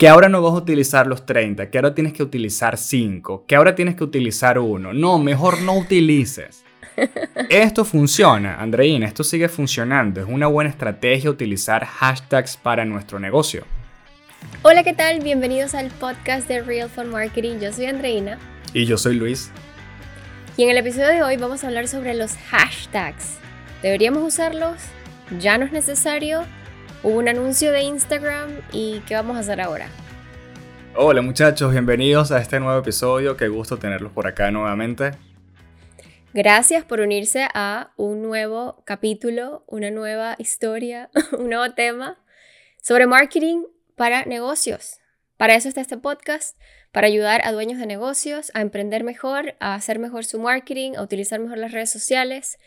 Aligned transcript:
que 0.00 0.08
ahora 0.08 0.30
no 0.30 0.40
vas 0.40 0.54
a 0.54 0.56
utilizar 0.56 1.06
los 1.06 1.26
30, 1.26 1.68
que 1.68 1.76
ahora 1.76 1.94
tienes 1.94 2.14
que 2.14 2.22
utilizar 2.22 2.78
5, 2.78 3.44
que 3.46 3.54
ahora 3.54 3.74
tienes 3.74 3.96
que 3.96 4.04
utilizar 4.04 4.58
1. 4.58 4.94
No, 4.94 5.18
mejor 5.18 5.60
no 5.60 5.76
utilices. 5.76 6.64
Esto 7.50 7.84
funciona, 7.84 8.56
Andreina, 8.58 9.06
esto 9.06 9.22
sigue 9.22 9.50
funcionando. 9.50 10.22
Es 10.22 10.26
una 10.26 10.46
buena 10.46 10.70
estrategia 10.70 11.28
utilizar 11.28 11.84
hashtags 11.84 12.56
para 12.56 12.86
nuestro 12.86 13.20
negocio. 13.20 13.64
Hola, 14.62 14.84
¿qué 14.84 14.94
tal? 14.94 15.20
Bienvenidos 15.20 15.74
al 15.74 15.88
podcast 15.88 16.48
de 16.48 16.62
Real 16.62 16.88
Fun 16.88 17.10
Marketing. 17.10 17.58
Yo 17.60 17.70
soy 17.70 17.84
Andreina. 17.84 18.38
Y 18.72 18.86
yo 18.86 18.96
soy 18.96 19.16
Luis. 19.16 19.50
Y 20.56 20.62
en 20.62 20.70
el 20.70 20.78
episodio 20.78 21.08
de 21.08 21.22
hoy 21.22 21.36
vamos 21.36 21.62
a 21.62 21.66
hablar 21.66 21.88
sobre 21.88 22.14
los 22.14 22.36
hashtags. 22.48 23.34
¿Deberíamos 23.82 24.22
usarlos? 24.22 24.76
¿Ya 25.38 25.58
no 25.58 25.66
es 25.66 25.72
necesario? 25.72 26.46
Hubo 27.02 27.16
un 27.16 27.28
anuncio 27.28 27.72
de 27.72 27.80
Instagram 27.80 28.60
y 28.72 29.00
¿qué 29.08 29.14
vamos 29.14 29.34
a 29.38 29.40
hacer 29.40 29.62
ahora? 29.62 29.88
Hola 30.94 31.22
muchachos, 31.22 31.72
bienvenidos 31.72 32.30
a 32.30 32.42
este 32.42 32.60
nuevo 32.60 32.78
episodio. 32.78 33.38
Qué 33.38 33.48
gusto 33.48 33.78
tenerlos 33.78 34.12
por 34.12 34.26
acá 34.26 34.50
nuevamente. 34.50 35.12
Gracias 36.34 36.84
por 36.84 37.00
unirse 37.00 37.48
a 37.54 37.92
un 37.96 38.20
nuevo 38.20 38.82
capítulo, 38.84 39.64
una 39.66 39.90
nueva 39.90 40.36
historia, 40.36 41.08
un 41.38 41.48
nuevo 41.48 41.72
tema 41.72 42.22
sobre 42.82 43.06
marketing 43.06 43.62
para 43.96 44.26
negocios. 44.26 44.98
Para 45.38 45.54
eso 45.54 45.68
está 45.68 45.80
este 45.80 45.96
podcast, 45.96 46.58
para 46.92 47.06
ayudar 47.06 47.40
a 47.44 47.52
dueños 47.52 47.78
de 47.78 47.86
negocios 47.86 48.50
a 48.52 48.60
emprender 48.60 49.04
mejor, 49.04 49.54
a 49.58 49.74
hacer 49.74 49.98
mejor 49.98 50.26
su 50.26 50.38
marketing, 50.38 50.96
a 50.98 51.02
utilizar 51.02 51.40
mejor 51.40 51.56
las 51.56 51.72
redes 51.72 51.90
sociales 51.90 52.58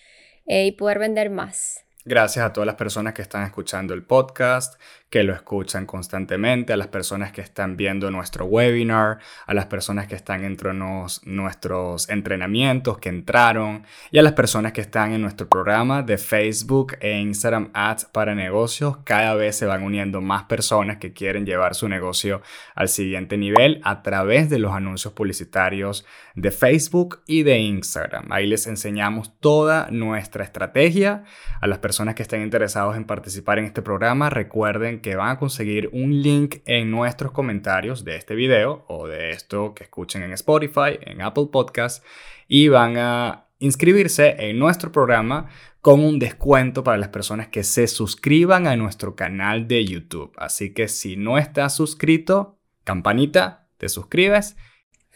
eh, 0.48 0.66
y 0.66 0.72
poder 0.72 0.98
vender 0.98 1.30
más. 1.30 1.84
Gracias 2.06 2.46
a 2.46 2.52
todas 2.52 2.66
las 2.66 2.76
personas 2.76 3.14
que 3.14 3.22
están 3.22 3.44
escuchando 3.44 3.94
el 3.94 4.04
podcast, 4.04 4.78
que 5.10 5.24
lo 5.24 5.34
escuchan 5.34 5.86
constantemente, 5.86 6.74
a 6.74 6.78
las 6.78 6.88
personas 6.88 7.32
que 7.32 7.40
están 7.40 7.78
viendo 7.78 8.12
nuestro 8.12 8.44
webinar, 8.44 9.20
a 9.46 9.54
las 9.54 9.68
personas 9.68 10.08
que 10.08 10.16
están 10.16 10.44
entre 10.44 10.74
nuestros 10.74 12.10
entrenamientos, 12.10 12.98
que 12.98 13.08
entraron, 13.08 13.86
y 14.12 14.18
a 14.18 14.22
las 14.22 14.34
personas 14.34 14.74
que 14.74 14.82
están 14.82 15.14
en 15.14 15.22
nuestro 15.22 15.48
programa 15.48 16.02
de 16.02 16.18
Facebook 16.18 16.98
e 17.00 17.20
Instagram 17.20 17.70
Ads 17.74 18.06
para 18.06 18.36
negocios. 18.36 18.98
Cada 19.06 19.36
vez 19.36 19.56
se 19.56 19.66
van 19.66 19.84
uniendo 19.84 20.20
más 20.20 20.44
personas 20.44 20.98
que 20.98 21.14
quieren 21.14 21.46
llevar 21.46 21.74
su 21.74 21.88
negocio 21.88 22.42
al 22.76 22.90
siguiente 22.90 23.38
nivel 23.38 23.80
a 23.86 24.02
través 24.02 24.50
de 24.50 24.60
los 24.60 24.74
anuncios 24.74 25.14
publicitarios 25.14 26.06
de 26.36 26.52
Facebook 26.52 27.22
y 27.28 27.44
de 27.44 27.60
Instagram. 27.60 28.30
Ahí 28.30 28.46
les 28.46 28.68
enseñamos 28.68 29.40
toda 29.40 29.88
nuestra 29.90 30.44
estrategia. 30.44 31.24
A 31.62 31.68
las 31.68 31.78
personas 31.78 31.93
que 32.16 32.24
estén 32.24 32.42
interesados 32.42 32.98
en 32.98 33.06
participar 33.06 33.60
en 33.60 33.66
este 33.66 33.82
programa, 33.82 34.30
recuerden 34.30 35.00
que 35.00 35.16
van 35.16 35.30
a 35.30 35.40
conseguir 35.40 35.90
un 35.94 36.22
link 36.22 36.58
en 36.66 36.90
nuestros 36.92 37.32
comentarios 37.32 38.04
de 38.04 38.16
este 38.16 38.36
video 38.36 38.86
o 38.88 39.08
de 39.08 39.30
esto 39.32 39.74
que 39.74 39.84
escuchen 39.84 40.24
en 40.24 40.34
Spotify, 40.34 41.00
en 41.02 41.22
Apple 41.22 41.48
Podcast 41.52 42.04
y 42.48 42.68
van 42.68 42.98
a 42.98 43.46
inscribirse 43.60 44.36
en 44.40 44.60
nuestro 44.60 44.92
programa 44.92 45.50
con 45.82 46.04
un 46.04 46.18
descuento 46.18 46.84
para 46.84 46.98
las 46.98 47.10
personas 47.10 47.48
que 47.48 47.64
se 47.64 47.88
suscriban 47.88 48.68
a 48.68 48.76
nuestro 48.76 49.16
canal 49.16 49.68
de 49.68 49.86
YouTube. 49.86 50.32
Así 50.38 50.74
que 50.74 50.88
si 50.88 51.16
no 51.16 51.38
estás 51.38 51.76
suscrito, 51.76 52.58
campanita, 52.84 53.68
te 53.78 53.88
suscribes 53.88 54.56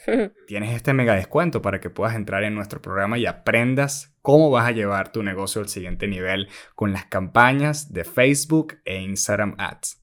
tienes 0.47 0.75
este 0.75 0.94
mega 0.94 1.16
descuento 1.16 1.61
para 1.61 1.80
que 1.80 1.89
puedas 1.89 2.16
entrar 2.16 2.44
en 2.44 2.55
nuestro 2.55 2.81
programa 2.81 3.17
y 3.17 3.25
aprendas 3.25 4.16
cómo 4.22 4.50
vas 4.50 4.67
a 4.67 4.72
llevar 4.72 5.11
tu 5.11 5.23
negocio 5.23 5.61
al 5.61 5.69
siguiente 5.69 6.08
nivel 6.08 6.50
con 6.75 6.94
las 6.94 7.05
campañas 7.05 7.94
de 7.94 8.03
Facebook 8.03 8.80
e 8.85 9.02
Instagram 9.02 9.55
Ads. 9.58 10.02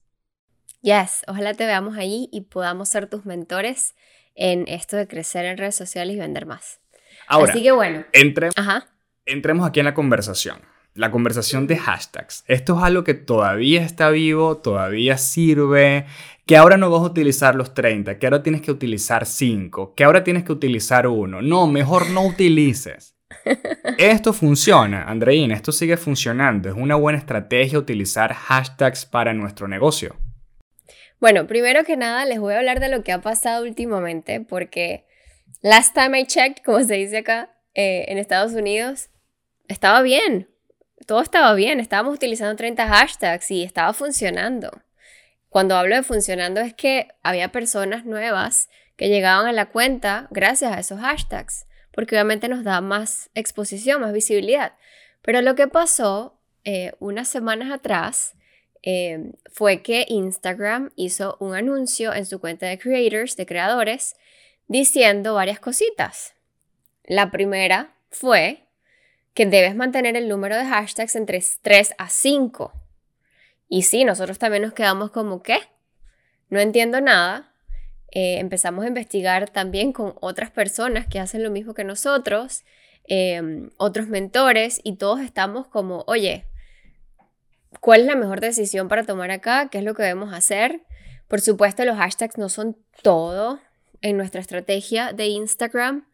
Yes, 0.81 1.23
ojalá 1.27 1.53
te 1.53 1.65
veamos 1.65 1.97
ahí 1.97 2.29
y 2.31 2.41
podamos 2.41 2.89
ser 2.89 3.07
tus 3.07 3.25
mentores 3.25 3.95
en 4.35 4.67
esto 4.67 4.97
de 4.97 5.07
crecer 5.07 5.45
en 5.45 5.57
redes 5.57 5.75
sociales 5.75 6.15
y 6.15 6.19
vender 6.19 6.45
más. 6.45 6.79
Ahora, 7.27 7.51
Así 7.51 7.63
que 7.63 7.71
bueno, 7.71 8.05
entremos 9.25 9.67
aquí 9.67 9.79
en 9.79 9.85
la 9.85 9.93
conversación 9.93 10.74
la 10.95 11.11
conversación 11.11 11.67
de 11.67 11.77
hashtags. 11.77 12.43
Esto 12.47 12.77
es 12.77 12.83
algo 12.83 13.03
que 13.03 13.13
todavía 13.13 13.83
está 13.83 14.09
vivo, 14.09 14.57
todavía 14.57 15.17
sirve, 15.17 16.05
que 16.45 16.55
ahora 16.55 16.77
no 16.77 16.89
vas 16.89 17.01
a 17.01 17.11
utilizar 17.11 17.53
los 17.55 17.73
30, 17.73 18.17
que 18.17 18.25
ahora 18.25 18.41
tienes 18.41 18.61
que 18.61 18.71
utilizar 18.71 19.25
5, 19.25 19.93
que 19.93 20.03
ahora 20.05 20.23
tienes 20.23 20.45
que 20.45 20.53
utilizar 20.53 21.05
1. 21.05 21.41
No, 21.41 21.67
mejor 21.67 22.09
no 22.09 22.25
utilices. 22.25 23.15
Esto 23.97 24.31
funciona, 24.31 25.03
Andreina, 25.03 25.55
esto 25.55 25.71
sigue 25.71 25.97
funcionando. 25.97 26.69
Es 26.69 26.75
una 26.75 26.95
buena 26.95 27.19
estrategia 27.19 27.77
utilizar 27.77 28.33
hashtags 28.33 29.05
para 29.05 29.33
nuestro 29.33 29.67
negocio. 29.67 30.15
Bueno, 31.19 31.47
primero 31.47 31.83
que 31.83 31.97
nada 31.97 32.25
les 32.25 32.39
voy 32.39 32.53
a 32.53 32.59
hablar 32.59 32.79
de 32.79 32.89
lo 32.89 33.03
que 33.03 33.11
ha 33.11 33.21
pasado 33.21 33.63
últimamente, 33.63 34.41
porque 34.41 35.05
last 35.61 35.93
time 35.95 36.19
I 36.19 36.25
checked, 36.25 36.63
como 36.63 36.83
se 36.83 36.95
dice 36.95 37.17
acá 37.17 37.49
eh, 37.73 38.05
en 38.07 38.17
Estados 38.17 38.53
Unidos, 38.53 39.09
estaba 39.67 40.01
bien 40.01 40.47
todo 41.05 41.21
estaba 41.21 41.53
bien, 41.53 41.79
estábamos 41.79 42.15
utilizando 42.15 42.55
30 42.55 42.87
hashtags 42.87 43.51
y 43.51 43.63
estaba 43.63 43.93
funcionando. 43.93 44.71
Cuando 45.49 45.75
hablo 45.75 45.95
de 45.95 46.03
funcionando 46.03 46.59
es 46.61 46.73
que 46.73 47.07
había 47.23 47.51
personas 47.51 48.05
nuevas 48.05 48.69
que 48.97 49.09
llegaban 49.09 49.47
a 49.47 49.53
la 49.53 49.67
cuenta 49.67 50.27
gracias 50.31 50.71
a 50.73 50.79
esos 50.79 50.99
hashtags, 50.99 51.65
porque 51.91 52.15
obviamente 52.15 52.49
nos 52.49 52.63
da 52.63 52.81
más 52.81 53.29
exposición, 53.35 54.01
más 54.01 54.13
visibilidad. 54.13 54.73
Pero 55.21 55.41
lo 55.41 55.55
que 55.55 55.67
pasó 55.67 56.37
eh, 56.63 56.93
unas 56.99 57.27
semanas 57.27 57.71
atrás 57.71 58.33
eh, 58.83 59.31
fue 59.51 59.81
que 59.81 60.05
Instagram 60.09 60.91
hizo 60.95 61.37
un 61.39 61.55
anuncio 61.55 62.13
en 62.13 62.25
su 62.25 62.39
cuenta 62.39 62.67
de 62.67 62.77
creators, 62.77 63.35
de 63.35 63.45
creadores, 63.45 64.15
diciendo 64.67 65.35
varias 65.35 65.59
cositas. 65.59 66.35
La 67.03 67.31
primera 67.31 67.95
fue 68.09 68.64
que 69.35 69.45
debes 69.45 69.75
mantener 69.75 70.15
el 70.15 70.27
número 70.27 70.55
de 70.55 70.65
hashtags 70.65 71.15
entre 71.15 71.43
3 71.61 71.93
a 71.97 72.09
5. 72.09 72.73
Y 73.67 73.83
sí, 73.83 74.05
nosotros 74.05 74.39
también 74.39 74.63
nos 74.63 74.73
quedamos 74.73 75.11
como, 75.11 75.43
¿qué? 75.43 75.59
No 76.49 76.59
entiendo 76.59 77.01
nada. 77.01 77.51
Eh, 78.11 78.39
empezamos 78.39 78.85
a 78.85 78.87
investigar 78.87 79.49
también 79.49 79.91
con 79.91 80.15
otras 80.21 80.51
personas 80.51 81.05
que 81.05 81.19
hacen 81.19 81.43
lo 81.43 81.51
mismo 81.51 81.73
que 81.73 81.83
nosotros, 81.83 82.63
em, 83.03 83.71
otros 83.75 84.07
mentores, 84.07 84.79
y 84.83 84.95
todos 84.95 85.19
estamos 85.19 85.67
como, 85.67 86.05
oye, 86.07 86.45
¿cuál 87.81 88.01
es 88.01 88.07
la 88.07 88.15
mejor 88.15 88.39
decisión 88.39 88.87
para 88.87 89.03
tomar 89.03 89.31
acá? 89.31 89.67
¿Qué 89.69 89.79
es 89.79 89.83
lo 89.83 89.95
que 89.95 90.03
debemos 90.03 90.33
hacer? 90.33 90.81
Por 91.27 91.41
supuesto, 91.41 91.83
los 91.83 91.97
hashtags 91.97 92.37
no 92.37 92.47
son 92.47 92.77
todo 93.01 93.59
en 94.01 94.15
nuestra 94.15 94.39
estrategia 94.39 95.11
de 95.11 95.27
Instagram. 95.27 96.07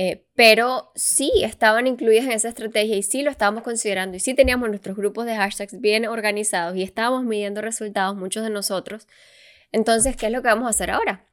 Eh, 0.00 0.22
pero 0.36 0.92
sí 0.94 1.32
estaban 1.42 1.88
incluidas 1.88 2.26
en 2.26 2.30
esa 2.30 2.50
estrategia 2.50 2.94
y 2.94 3.02
sí 3.02 3.22
lo 3.22 3.32
estábamos 3.32 3.64
considerando 3.64 4.16
y 4.16 4.20
sí 4.20 4.32
teníamos 4.32 4.68
nuestros 4.68 4.96
grupos 4.96 5.26
de 5.26 5.34
hashtags 5.34 5.80
bien 5.80 6.06
organizados 6.06 6.76
y 6.76 6.84
estábamos 6.84 7.24
midiendo 7.24 7.62
resultados, 7.62 8.14
muchos 8.14 8.44
de 8.44 8.50
nosotros. 8.50 9.08
Entonces, 9.72 10.14
¿qué 10.16 10.26
es 10.26 10.32
lo 10.32 10.40
que 10.40 10.46
vamos 10.46 10.68
a 10.68 10.70
hacer 10.70 10.92
ahora? 10.92 11.24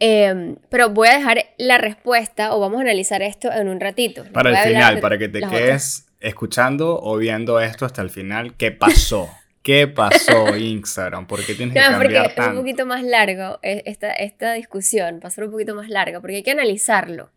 Em, 0.00 0.56
pero 0.68 0.90
voy 0.90 1.06
a 1.06 1.14
dejar 1.14 1.44
la 1.58 1.78
respuesta 1.78 2.56
o 2.56 2.58
vamos 2.58 2.78
a 2.78 2.80
analizar 2.80 3.22
esto 3.22 3.52
en 3.52 3.68
un 3.68 3.78
ratito. 3.78 4.24
Para 4.32 4.50
el 4.50 4.68
final, 4.68 4.98
para 4.98 5.16
que 5.16 5.28
te 5.28 5.40
quedes 5.40 6.08
escuchando 6.18 7.00
o 7.00 7.18
viendo 7.18 7.60
esto 7.60 7.86
hasta 7.86 8.02
el 8.02 8.10
final, 8.10 8.56
¿qué 8.56 8.72
pasó? 8.72 9.30
¿Qué 9.68 9.86
pasó 9.86 10.56
Instagram? 10.56 11.26
¿Por 11.26 11.44
qué 11.44 11.54
tienes 11.54 11.74
que 11.74 11.80
cambiar 11.82 12.32
porque 12.32 12.40
es 12.40 12.48
un 12.48 12.56
poquito 12.56 12.86
más 12.86 13.02
largo 13.02 13.58
esta, 13.60 14.12
esta 14.12 14.54
discusión, 14.54 15.20
pasó 15.20 15.44
un 15.44 15.50
poquito 15.50 15.74
más 15.74 15.90
larga, 15.90 16.22
porque 16.22 16.36
hay 16.36 16.42
que 16.42 16.52
analizarlo 16.52 17.30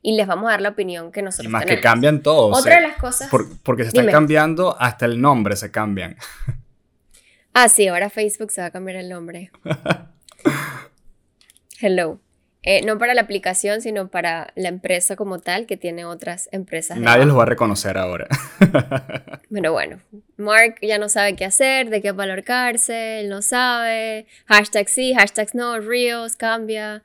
y 0.00 0.14
les 0.14 0.28
vamos 0.28 0.46
a 0.46 0.52
dar 0.52 0.60
la 0.60 0.68
opinión 0.68 1.10
que 1.10 1.22
nosotros 1.22 1.46
Y 1.46 1.48
más 1.48 1.66
que 1.66 1.80
cambian 1.80 2.22
todos. 2.22 2.56
Otra 2.56 2.76
de 2.76 2.82
las 2.82 2.96
cosas... 2.98 3.28
porque 3.64 3.82
se 3.82 3.88
están 3.88 4.06
cambiando, 4.12 4.76
hasta 4.78 5.06
el 5.06 5.20
nombre 5.20 5.56
se 5.56 5.72
cambian. 5.72 6.16
Ah, 7.52 7.68
sí, 7.68 7.88
ahora 7.88 8.10
Facebook 8.10 8.52
se 8.52 8.60
va 8.60 8.68
a 8.68 8.70
cambiar 8.70 8.98
el 8.98 9.08
nombre. 9.08 9.50
Hello. 11.80 12.20
Eh, 12.64 12.82
no 12.86 12.96
para 12.96 13.12
la 13.14 13.22
aplicación, 13.22 13.80
sino 13.82 14.08
para 14.08 14.52
la 14.54 14.68
empresa 14.68 15.16
como 15.16 15.40
tal, 15.40 15.66
que 15.66 15.76
tiene 15.76 16.04
otras 16.04 16.48
empresas. 16.52 16.96
Nadie 16.96 17.24
los 17.24 17.36
va 17.36 17.42
a 17.42 17.46
reconocer 17.46 17.98
ahora. 17.98 18.28
Pero 19.52 19.72
bueno, 19.72 19.98
Mark 20.36 20.76
ya 20.80 20.98
no 20.98 21.08
sabe 21.08 21.34
qué 21.34 21.44
hacer, 21.44 21.90
de 21.90 22.00
qué 22.00 22.12
valorarse, 22.12 23.20
él 23.20 23.28
no 23.28 23.42
sabe. 23.42 24.26
Hashtag 24.46 24.88
sí, 24.88 25.12
hashtags 25.12 25.56
no, 25.56 25.80
Reels, 25.80 26.36
cambia. 26.36 27.02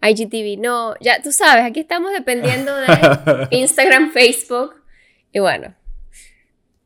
IGTV 0.00 0.58
no, 0.58 0.94
ya 1.00 1.20
tú 1.20 1.32
sabes, 1.32 1.64
aquí 1.64 1.80
estamos 1.80 2.12
dependiendo 2.12 2.74
de 2.74 2.86
Instagram, 3.50 4.12
Facebook 4.12 4.74
y 5.32 5.40
bueno, 5.40 5.74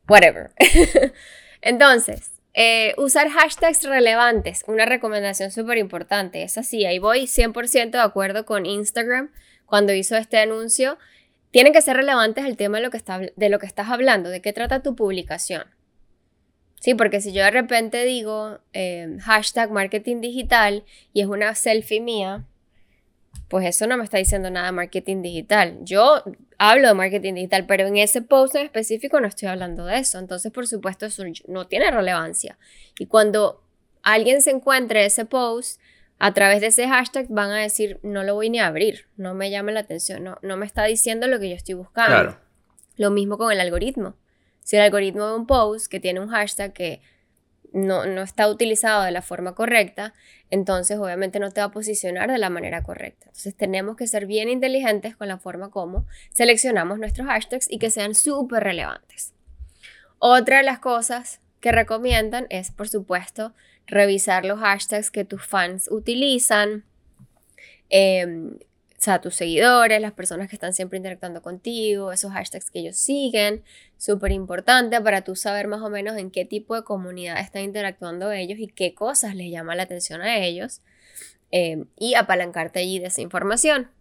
whatever. 0.07 0.51
Entonces, 1.61 2.31
eh, 2.57 2.93
usar 2.97 3.29
hashtags 3.29 3.83
relevantes, 3.83 4.63
una 4.67 4.85
recomendación 4.85 5.51
súper 5.51 5.77
importante. 5.77 6.41
Es 6.41 6.57
así, 6.57 6.85
ahí 6.85 6.99
voy 6.99 7.27
100% 7.27 7.91
de 7.91 7.99
acuerdo 7.99 8.45
con 8.45 8.65
Instagram 8.65 9.29
cuando 9.65 9.93
hizo 9.93 10.15
este 10.15 10.37
anuncio. 10.37 10.97
Tienen 11.51 11.73
que 11.73 11.81
ser 11.81 11.97
relevantes 11.97 12.45
el 12.45 12.55
tema 12.55 12.77
de 12.77 12.83
lo, 12.83 12.91
que 12.91 13.01
de 13.35 13.49
lo 13.49 13.59
que 13.59 13.65
estás 13.65 13.89
hablando, 13.89 14.29
de 14.29 14.41
qué 14.41 14.53
trata 14.53 14.81
tu 14.81 14.95
publicación. 14.95 15.65
Sí, 16.79 16.95
porque 16.95 17.19
si 17.19 17.33
yo 17.33 17.43
de 17.43 17.51
repente 17.51 18.05
digo 18.05 18.59
eh, 18.71 19.17
hashtag 19.21 19.71
marketing 19.71 20.21
digital 20.21 20.85
y 21.11 21.21
es 21.21 21.27
una 21.27 21.55
selfie 21.55 21.99
mía, 21.99 22.45
pues 23.47 23.65
eso 23.65 23.85
no 23.87 23.97
me 23.97 24.03
está 24.03 24.17
diciendo 24.17 24.49
nada 24.49 24.67
de 24.67 24.71
marketing 24.71 25.21
digital. 25.21 25.77
Yo 25.81 26.23
hablo 26.57 26.87
de 26.87 26.93
marketing 26.93 27.35
digital, 27.35 27.65
pero 27.67 27.85
en 27.87 27.97
ese 27.97 28.21
post 28.21 28.55
en 28.55 28.65
específico 28.65 29.19
no 29.19 29.27
estoy 29.27 29.47
hablando 29.49 29.85
de 29.85 29.99
eso. 29.99 30.17
Entonces, 30.17 30.51
por 30.51 30.67
supuesto, 30.67 31.05
eso 31.05 31.23
no 31.47 31.67
tiene 31.67 31.91
relevancia. 31.91 32.57
Y 32.97 33.05
cuando 33.05 33.63
alguien 34.01 34.41
se 34.41 34.51
encuentre 34.51 35.05
ese 35.05 35.25
post, 35.25 35.79
a 36.17 36.33
través 36.33 36.61
de 36.61 36.67
ese 36.67 36.87
hashtag 36.87 37.27
van 37.29 37.51
a 37.51 37.57
decir, 37.57 37.99
no 38.01 38.23
lo 38.23 38.35
voy 38.35 38.49
ni 38.49 38.59
a 38.59 38.67
abrir, 38.67 39.07
no 39.17 39.33
me 39.33 39.51
llama 39.51 39.71
la 39.71 39.81
atención, 39.81 40.23
no, 40.23 40.37
no 40.41 40.57
me 40.57 40.65
está 40.65 40.85
diciendo 40.85 41.27
lo 41.27 41.39
que 41.39 41.49
yo 41.49 41.55
estoy 41.55 41.75
buscando. 41.75 42.37
Lo 42.97 43.11
mismo 43.11 43.37
con 43.37 43.51
el 43.51 43.59
algoritmo. 43.59 44.15
Si 44.61 44.77
el 44.77 44.83
algoritmo 44.83 45.27
de 45.27 45.35
un 45.35 45.45
post 45.45 45.87
que 45.87 45.99
tiene 45.99 46.21
un 46.21 46.29
hashtag 46.29 46.73
que 46.73 47.01
no, 47.75 48.05
no, 48.05 48.21
está 48.21 48.47
utilizado 48.47 49.03
de 49.03 49.11
la 49.11 49.21
forma 49.21 49.53
correcta, 49.53 50.13
entonces 50.49 50.97
obviamente 50.97 51.39
no 51.39 51.51
te 51.51 51.59
va 51.59 51.67
a 51.67 51.71
posicionar 51.71 52.31
de 52.31 52.37
la 52.37 52.49
manera 52.49 52.83
correcta. 52.83 53.25
Entonces 53.25 53.53
tenemos 53.53 53.97
que 53.97 54.07
ser 54.07 54.27
bien 54.27 54.47
inteligentes 54.47 55.17
con 55.17 55.27
la 55.27 55.37
forma 55.37 55.69
como 55.71 56.07
seleccionamos 56.29 56.99
nuestros 56.99 57.27
hashtags 57.27 57.69
y 57.69 57.77
que 57.77 57.91
sean 57.91 58.15
súper 58.15 58.63
relevantes. 58.63 59.33
Otra 60.19 60.57
de 60.57 60.63
las 60.63 60.79
cosas 60.79 61.41
que 61.59 61.73
recomiendan 61.73 62.47
es, 62.49 62.71
por 62.71 62.87
supuesto, 62.87 63.53
revisar 63.87 64.45
los 64.45 64.59
hashtags 64.61 65.11
que 65.11 65.25
tus 65.25 65.45
fans 65.45 65.89
utilizan, 65.91 66.85
em, 67.89 68.57
o 68.97 69.01
sea, 69.01 69.19
tus 69.19 69.35
seguidores, 69.35 69.99
las 69.99 70.13
personas 70.13 70.47
que 70.47 70.55
están 70.55 70.73
siempre 70.73 70.97
interactuando 70.97 71.41
contigo, 71.41 72.11
esos 72.11 72.31
hashtags 72.31 72.71
que 72.71 72.79
ellos 72.79 72.95
siguen, 72.95 73.63
súper 73.97 74.31
importante 74.31 74.99
para 75.01 75.23
tú 75.23 75.35
saber 75.35 75.67
más 75.67 75.81
o 75.81 75.89
menos 75.89 76.17
en 76.17 76.31
qué 76.31 76.45
tipo 76.45 76.75
de 76.75 76.83
comunidad 76.83 77.39
están 77.39 77.63
interactuando 77.63 78.31
ellos 78.31 78.57
y 78.57 78.67
qué 78.67 78.93
cosas 78.93 79.35
les 79.35 79.51
llama 79.51 79.75
la 79.75 79.83
atención 79.83 80.21
a 80.21 80.37
ellos 80.37 80.81
em, 81.51 81.85
y 81.97 82.15
apalancarte 82.15 82.79
allí 82.79 82.99
de 82.99 83.07
esa 83.07 83.21
información. 83.21 83.91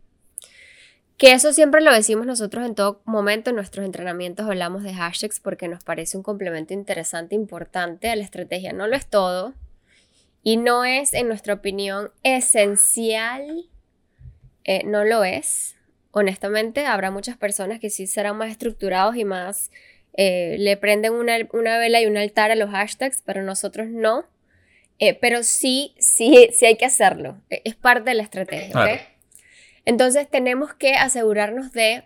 Que 1.17 1.33
eso 1.33 1.53
siempre 1.53 1.81
lo 1.81 1.93
decimos 1.93 2.27
nosotros 2.27 2.65
en 2.65 2.75
todo 2.75 3.03
momento, 3.05 3.51
en 3.51 3.57
nuestros 3.57 3.85
entrenamientos 3.85 4.47
hablamos 4.47 4.83
de 4.85 4.95
hashtags 4.95 5.41
porque 5.41 5.69
nos 5.69 5.85
parece 5.85 6.17
un 6.17 6.23
complemento 6.23 6.73
interesante, 6.73 7.35
importante 7.35 8.11
a 8.11 8.17
la 8.17 8.25
estrategia. 8.25 8.73
No 8.73 8.87
lo 8.87 8.97
es 8.97 9.07
todo, 9.07 9.55
y 10.45 10.59
no 10.59 10.85
es, 10.85 11.15
en 11.15 11.27
nuestra 11.27 11.55
opinión, 11.55 12.11
esencial, 12.23 13.67
eh, 14.65 14.83
no 14.85 15.05
lo 15.05 15.25
es. 15.25 15.77
Honestamente, 16.11 16.87
habrá 16.87 17.11
muchas 17.11 17.37
personas 17.37 17.81
que 17.81 17.91
sí 17.91 18.07
serán 18.07 18.37
más 18.37 18.51
estructurados 18.51 19.17
y 19.17 19.25
más 19.25 19.71
eh, 20.17 20.57
le 20.59 20.77
prenden 20.77 21.13
una, 21.13 21.79
vela 21.79 22.01
y 22.01 22.07
un 22.07 22.17
altar 22.17 22.51
a 22.51 22.57
los 22.57 22.71
hashtags, 22.71 23.23
pero 23.25 23.43
nosotros 23.43 23.89
no. 23.89 24.25
Eh, 24.99 25.15
pero 25.15 25.43
sí, 25.43 25.95
sí, 25.99 26.49
sí 26.53 26.67
hay 26.67 26.77
que 26.77 26.85
hacerlo. 26.85 27.41
E, 27.51 27.63
es 27.65 27.75
parte 27.75 28.11
de 28.11 28.15
la 28.15 28.23
estrategia. 28.23 29.09
Entonces 29.85 30.29
tenemos 30.31 30.73
que 30.75 30.95
asegurarnos 30.95 31.73
de 31.73 32.05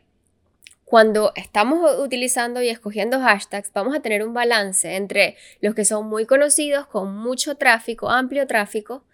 cuando 0.88 1.32
estamos 1.36 1.98
utilizando 1.98 2.62
y 2.62 2.70
escogiendo 2.70 3.20
hashtags, 3.20 3.72
vamos 3.74 3.94
a 3.94 4.00
tener 4.00 4.26
un 4.26 4.32
balance 4.32 4.96
entre 4.96 5.36
los 5.60 5.74
que 5.74 5.84
son 5.84 6.08
muy 6.08 6.24
conocidos, 6.24 6.86
con 6.86 7.14
mucho 7.14 7.56
tráfico, 7.56 8.08
amplio 8.08 8.46
tráfico, 8.46 9.04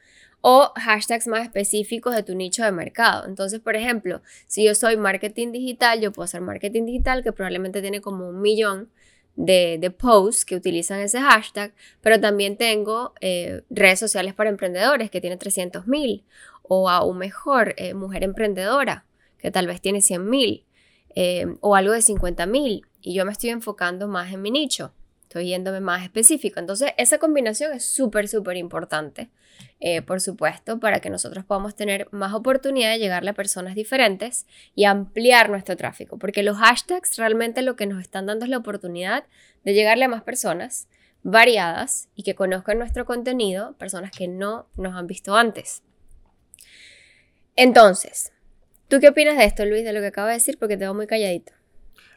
o 0.47 0.73
hashtags 0.77 1.27
más 1.27 1.43
específicos 1.43 2.15
de 2.15 2.23
tu 2.23 2.35
nicho 2.35 2.63
de 2.63 2.71
mercado. 2.71 3.27
Entonces, 3.27 3.61
por 3.61 3.77
ejemplo, 3.77 4.21
si 4.47 4.63
yo 4.63 4.75
soy 4.75 4.99
marketing 4.99 5.53
digital, 5.53 6.03
yo 6.03 6.13
puedo 6.13 6.25
hacer 6.25 6.43
marketing 6.43 6.85
digital, 6.85 7.23
que 7.23 7.33
probablemente 7.33 7.81
tiene 7.81 8.03
como 8.03 8.29
un 8.29 8.43
millón 8.43 8.91
de, 9.37 9.91
posts 9.99 10.45
que 10.45 10.55
utilizan 10.55 11.01
ese 11.01 11.19
hashtag, 11.19 11.73
pero 12.03 12.21
también 12.21 12.59
tengo 12.59 13.15
eh, 13.23 13.63
redes 13.71 14.01
sociales 14.01 14.35
para 14.35 14.51
emprendedores, 14.51 15.11
que 15.11 15.23
tiene 15.23 15.39
300 15.39 15.87
mil, 15.87 16.25
o 16.63 16.91
aún 16.91 17.17
mejor, 17.17 17.73
eh, 17.79 17.95
mujer 17.95 18.23
emprendedora, 18.23 19.07
que 19.39 19.51
tal 19.51 19.67
vez 19.67 19.81
tiene 19.81 20.03
100 20.03 20.29
mil. 20.29 20.67
Eh, 21.17 21.47
o 21.61 21.75
algo 21.75 21.93
de 21.93 22.03
50 22.03 22.45
mil 22.47 22.85
y 23.01 23.15
yo 23.15 23.25
me 23.25 23.31
estoy 23.31 23.51
enfocando 23.51 24.09
más 24.09 24.33
en 24.33 24.43
mi 24.43 24.51
nicho, 24.51 24.93
estoy 25.35 25.49
yéndome 25.49 25.81
más 25.81 26.05
específico. 26.05 26.61
Entonces, 26.61 26.93
esa 26.97 27.19
combinación 27.19 27.73
es 27.73 27.85
súper, 27.85 28.29
súper 28.29 28.57
importante, 28.57 29.31
eh, 29.81 30.01
por 30.01 30.21
supuesto, 30.21 30.79
para 30.79 31.01
que 31.01 31.11
nosotros 31.11 31.45
podamos 31.45 31.75
tener 31.75 32.07
más 32.13 32.33
oportunidad 32.35 32.93
de 32.93 33.01
llegarle 33.01 33.31
a 33.31 33.35
personas 33.35 33.75
diferentes 33.75 34.47
y 34.77 34.85
ampliar 34.85 35.51
nuestro 35.51 35.77
tráfico, 35.77 36.19
porque 36.19 36.45
los 36.45 36.59
hashtags 36.59 37.17
realmente 37.17 37.63
lo 37.63 37.75
que 37.75 37.87
nos 37.87 38.01
están 38.01 38.27
dando 38.27 38.45
es 38.45 38.51
la 38.51 38.59
oportunidad 38.59 39.25
de 39.65 39.75
llegarle 39.75 40.05
a 40.05 40.09
más 40.09 40.23
personas 40.23 40.87
variadas 41.25 42.09
y 42.15 42.23
que 42.23 42.37
conozcan 42.37 42.79
nuestro 42.79 43.05
contenido, 43.05 43.75
personas 43.77 44.13
que 44.13 44.29
no 44.29 44.69
nos 44.77 44.95
han 44.95 45.09
visto 45.09 45.35
antes. 45.35 45.83
Entonces, 47.57 48.31
¿Tú 48.87 49.01
qué 49.01 49.09
opinas 49.09 49.39
de 49.39 49.45
esto, 49.45 49.65
Luis, 49.65 49.83
de 49.83 49.93
lo 49.93 50.01
que 50.01 50.09
acabo 50.09 50.29
de 50.29 50.35
decir? 50.35 50.59
Porque 50.59 50.77
te 50.77 50.85
veo 50.85 50.95
muy 50.95 51.07
calladito. 51.07 51.53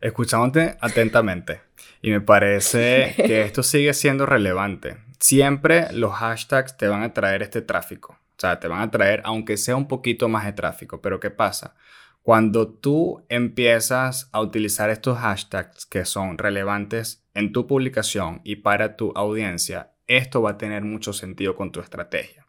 Escuchándote 0.02 0.78
atentamente. 0.82 1.62
Y 2.02 2.12
me 2.12 2.22
parece 2.22 3.14
que 3.18 3.42
esto 3.42 3.64
sigue 3.64 3.94
siendo 3.94 4.26
relevante. 4.26 4.98
Siempre 5.20 5.92
los 5.94 6.14
hashtags 6.14 6.78
te 6.78 6.88
van 6.88 7.04
a 7.04 7.14
traer 7.14 7.42
este 7.42 7.62
tráfico. 7.62 8.14
O 8.14 8.40
sea, 8.40 8.60
te 8.60 8.68
van 8.68 8.82
a 8.82 8.92
traer, 8.92 9.22
aunque 9.26 9.58
sea 9.58 9.76
un 9.76 9.88
poquito 9.88 10.30
más 10.30 10.46
de 10.46 10.54
tráfico. 10.54 11.02
Pero 11.02 11.20
¿qué 11.20 11.32
pasa? 11.32 11.76
Cuando 12.22 12.68
tú 12.68 13.26
empiezas 13.30 14.30
a 14.34 14.42
utilizar 14.42 14.90
estos 14.90 15.18
hashtags 15.18 15.86
que 15.86 16.06
son 16.06 16.38
relevantes 16.38 17.26
en 17.34 17.54
tu 17.54 17.66
publicación 17.68 18.42
y 18.44 18.58
para 18.58 18.98
tu 18.98 19.14
audiencia, 19.16 19.94
esto 20.08 20.42
va 20.42 20.52
a 20.52 20.58
tener 20.58 20.84
mucho 20.84 21.14
sentido 21.14 21.56
con 21.56 21.72
tu 21.72 21.80
estrategia. 21.80 22.46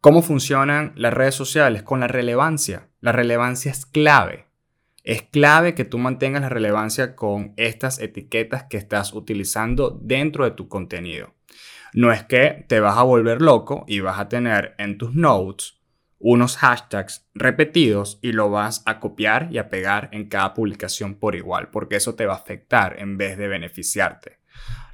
¿Cómo 0.00 0.22
funcionan 0.22 0.92
las 0.96 1.14
redes 1.14 1.34
sociales? 1.34 1.82
Con 1.82 2.00
la 2.00 2.08
relevancia. 2.08 2.88
La 3.00 3.12
relevancia 3.12 3.70
es 3.70 3.86
clave. 3.86 4.46
Es 5.04 5.20
clave 5.20 5.74
que 5.74 5.84
tú 5.84 5.98
mantengas 5.98 6.40
la 6.40 6.48
relevancia 6.48 7.14
con 7.14 7.52
estas 7.58 7.98
etiquetas 7.98 8.64
que 8.64 8.78
estás 8.78 9.12
utilizando 9.12 9.90
dentro 9.90 10.44
de 10.44 10.52
tu 10.52 10.66
contenido. 10.66 11.34
No 11.92 12.10
es 12.10 12.22
que 12.24 12.64
te 12.68 12.80
vas 12.80 12.96
a 12.96 13.02
volver 13.02 13.42
loco 13.42 13.84
y 13.86 14.00
vas 14.00 14.18
a 14.18 14.30
tener 14.30 14.74
en 14.78 14.96
tus 14.96 15.14
notes 15.14 15.78
unos 16.18 16.56
hashtags 16.56 17.28
repetidos 17.34 18.18
y 18.22 18.32
lo 18.32 18.48
vas 18.48 18.82
a 18.86 18.98
copiar 18.98 19.48
y 19.52 19.58
a 19.58 19.68
pegar 19.68 20.08
en 20.10 20.30
cada 20.30 20.54
publicación 20.54 21.16
por 21.16 21.36
igual, 21.36 21.68
porque 21.68 21.96
eso 21.96 22.14
te 22.14 22.24
va 22.24 22.32
a 22.32 22.38
afectar 22.38 22.98
en 22.98 23.18
vez 23.18 23.36
de 23.36 23.46
beneficiarte. 23.46 24.38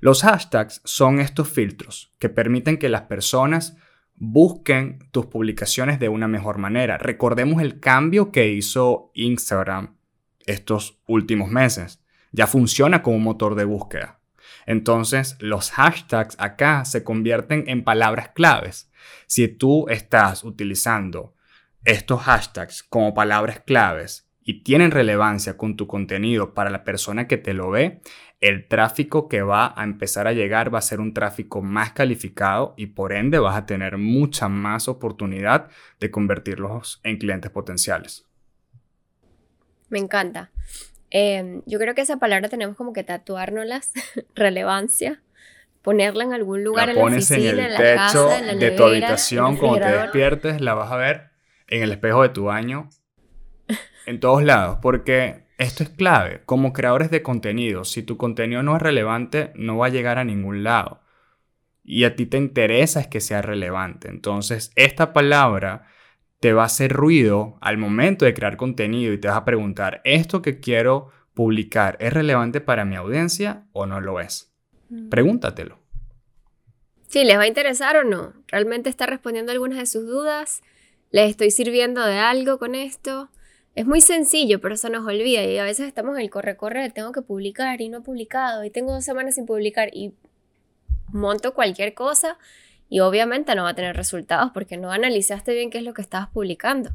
Los 0.01 0.23
hashtags 0.23 0.83
son 0.85 1.21
estos 1.21 1.49
filtros 1.49 2.13
que 2.19 2.29
permiten 2.29 2.79
que 2.79 2.89
las 2.89 3.03
personas 3.03 3.77
busquen 4.17 4.99
tus 5.13 5.27
publicaciones 5.27 6.01
de 6.01 6.09
una 6.09 6.27
mejor 6.27 6.59
manera. 6.59 6.99
Recordemos 6.99 7.63
el 7.63 7.79
cambio 7.79 8.33
que 8.33 8.49
hizo 8.49 9.13
Instagram 9.15 10.00
estos 10.51 11.01
últimos 11.07 11.51
meses. 11.51 12.03
Ya 12.33 12.47
funciona 12.47 13.03
como 13.03 13.19
motor 13.19 13.55
de 13.55 13.65
búsqueda. 13.65 14.21
Entonces, 14.67 15.37
los 15.41 15.71
hashtags 15.73 16.37
acá 16.39 16.85
se 16.85 17.03
convierten 17.03 17.65
en 17.67 17.83
palabras 17.83 18.31
claves. 18.35 18.91
Si 19.27 19.49
tú 19.49 19.89
estás 19.89 20.45
utilizando 20.45 21.35
estos 21.85 22.23
hashtags 22.23 22.83
como 22.83 23.15
palabras 23.15 23.61
claves 23.61 24.29
y 24.43 24.63
tienen 24.63 24.91
relevancia 24.91 25.57
con 25.57 25.77
tu 25.77 25.87
contenido 25.87 26.55
para 26.55 26.71
la 26.71 26.85
persona 26.85 27.27
que 27.27 27.39
te 27.39 27.55
lo 27.55 27.71
ve, 27.71 28.01
el 28.41 28.69
tráfico 28.69 29.29
que 29.29 29.43
va 29.43 29.75
a 29.77 29.85
empezar 29.85 30.27
a 30.27 30.33
llegar 30.33 30.73
va 30.73 30.79
a 30.79 30.83
ser 30.83 31.01
un 31.01 31.13
tráfico 31.13 31.63
más 31.63 31.93
calificado 31.93 32.75
y 32.77 32.87
por 32.87 33.13
ende 33.13 33.39
vas 33.39 33.57
a 33.57 33.67
tener 33.67 33.99
mucha 33.99 34.49
más 34.49 34.89
oportunidad 34.89 35.69
de 36.01 36.11
convertirlos 36.11 37.01
en 37.03 37.19
clientes 37.19 37.51
potenciales. 37.51 38.30
Me 39.91 39.99
encanta. 39.99 40.51
Em, 41.11 41.63
yo 41.67 41.79
creo 41.79 41.95
que 41.95 42.01
esa 42.01 42.19
palabra 42.19 42.49
tenemos 42.49 42.77
como 42.77 42.93
que 42.93 43.03
tatuárnoslas, 43.03 43.93
relevancia, 44.35 45.21
ponerla 45.83 46.25
en 46.25 46.33
algún 46.33 46.65
lugar 46.65 46.91
en 46.91 46.97
la 46.97 47.05
oficina, 47.05 47.51
en, 47.51 47.59
el 47.59 47.77
techo 47.77 48.29
de 48.29 48.71
tu 48.71 48.85
habitación, 48.85 49.57
cuando 49.57 49.81
te 49.81 49.93
despiertes, 49.93 50.61
la 50.61 50.75
vas 50.75 50.93
a 50.93 50.97
ver 50.97 51.31
en 51.67 51.83
el 51.83 51.93
espejo 51.93 52.23
de 52.23 52.29
tu 52.29 52.45
baño, 52.45 52.89
en 54.07 54.21
todos 54.21 54.43
lados, 54.43 54.79
porque 54.81 55.47
esto 55.59 55.83
es 55.83 55.91
clave. 55.91 56.43
Como 56.47 56.73
creadores 56.73 57.11
de 57.11 57.23
contenido, 57.23 57.85
si 57.85 58.03
tu 58.03 58.17
contenido 58.17 58.63
no 58.63 58.77
es 58.77 58.83
relevante, 58.83 59.53
no 59.57 59.79
va 59.79 59.87
a 59.87 59.91
llegar 59.91 60.19
a 60.19 60.25
ningún 60.25 60.63
lado. 60.65 61.03
Y 61.85 62.05
a 62.05 62.15
ti 62.15 62.27
te 62.27 62.37
interesa 62.37 63.01
es 63.01 63.09
que 63.09 63.21
sea 63.21 63.43
relevante. 63.43 64.09
Entonces, 64.09 64.73
esta 64.77 65.13
palabra 65.13 65.87
te 66.41 66.55
va 66.55 66.63
a 66.63 66.67
hacer 66.67 66.93
ruido 66.93 67.59
al 67.61 67.77
momento 67.77 68.25
de 68.25 68.35
crear 68.35 68.57
contenido 68.57 69.13
y 69.13 69.19
te 69.19 69.29
vas 69.29 69.37
a 69.37 69.45
preguntar, 69.45 70.01
¿esto 70.05 70.41
que 70.41 70.59
quiero 70.59 71.11
publicar 71.35 71.97
es 72.01 72.13
relevante 72.13 72.61
para 72.63 72.87
mi 72.87 72.97
audiencia 72.97 73.67
o 73.73 73.87
no 73.87 74.01
lo 74.01 74.21
es? 74.21 74.53
Mm. 74.89 75.11
Pregúntatelo. 75.11 75.79
Sí, 77.09 77.25
¿les 77.25 77.37
va 77.37 77.43
a 77.43 77.47
interesar 77.47 77.97
o 77.99 78.05
no? 78.05 78.33
¿Realmente 78.49 78.89
está 78.89 79.05
respondiendo 79.05 79.53
algunas 79.53 79.79
de 79.79 79.87
sus 79.87 80.07
dudas? 80.07 80.63
¿Les 81.11 81.29
estoy 81.29 81.51
sirviendo 81.51 82.05
de 82.05 82.19
algo 82.19 82.59
con 82.59 82.75
esto? 82.75 83.29
Es 83.75 83.87
muy 83.87 84.01
sencillo, 84.01 84.61
pero 84.61 84.75
eso 84.75 84.89
nos 84.89 85.07
olvida 85.07 85.45
y 85.45 85.59
a 85.59 85.65
veces 85.65 85.89
estamos 85.89 86.17
en 86.17 86.23
el 86.23 86.31
corre-corre, 86.31 86.89
tengo 86.91 87.13
que 87.13 87.23
publicar 87.23 87.81
y 87.81 87.89
no 87.89 87.99
he 87.99 88.03
publicado 88.03 88.65
y 88.65 88.71
tengo 88.71 88.93
dos 88.93 89.05
semanas 89.05 89.35
sin 89.35 89.45
publicar 89.45 89.91
y 89.93 90.15
monto 91.09 91.53
cualquier 91.53 91.95
cosa 91.95 92.39
y 92.91 93.01
obviamente 93.01 93.55
no 93.55 93.63
va 93.63 93.71
a 93.71 93.75
tener 93.75 93.97
resultados 93.97 94.51
porque 94.53 94.77
no 94.77 94.91
analizaste 94.91 95.55
bien 95.55 95.71
qué 95.71 95.79
es 95.79 95.85
lo 95.85 95.95
que 95.95 96.03
estabas 96.03 96.29
publicando. 96.29 96.91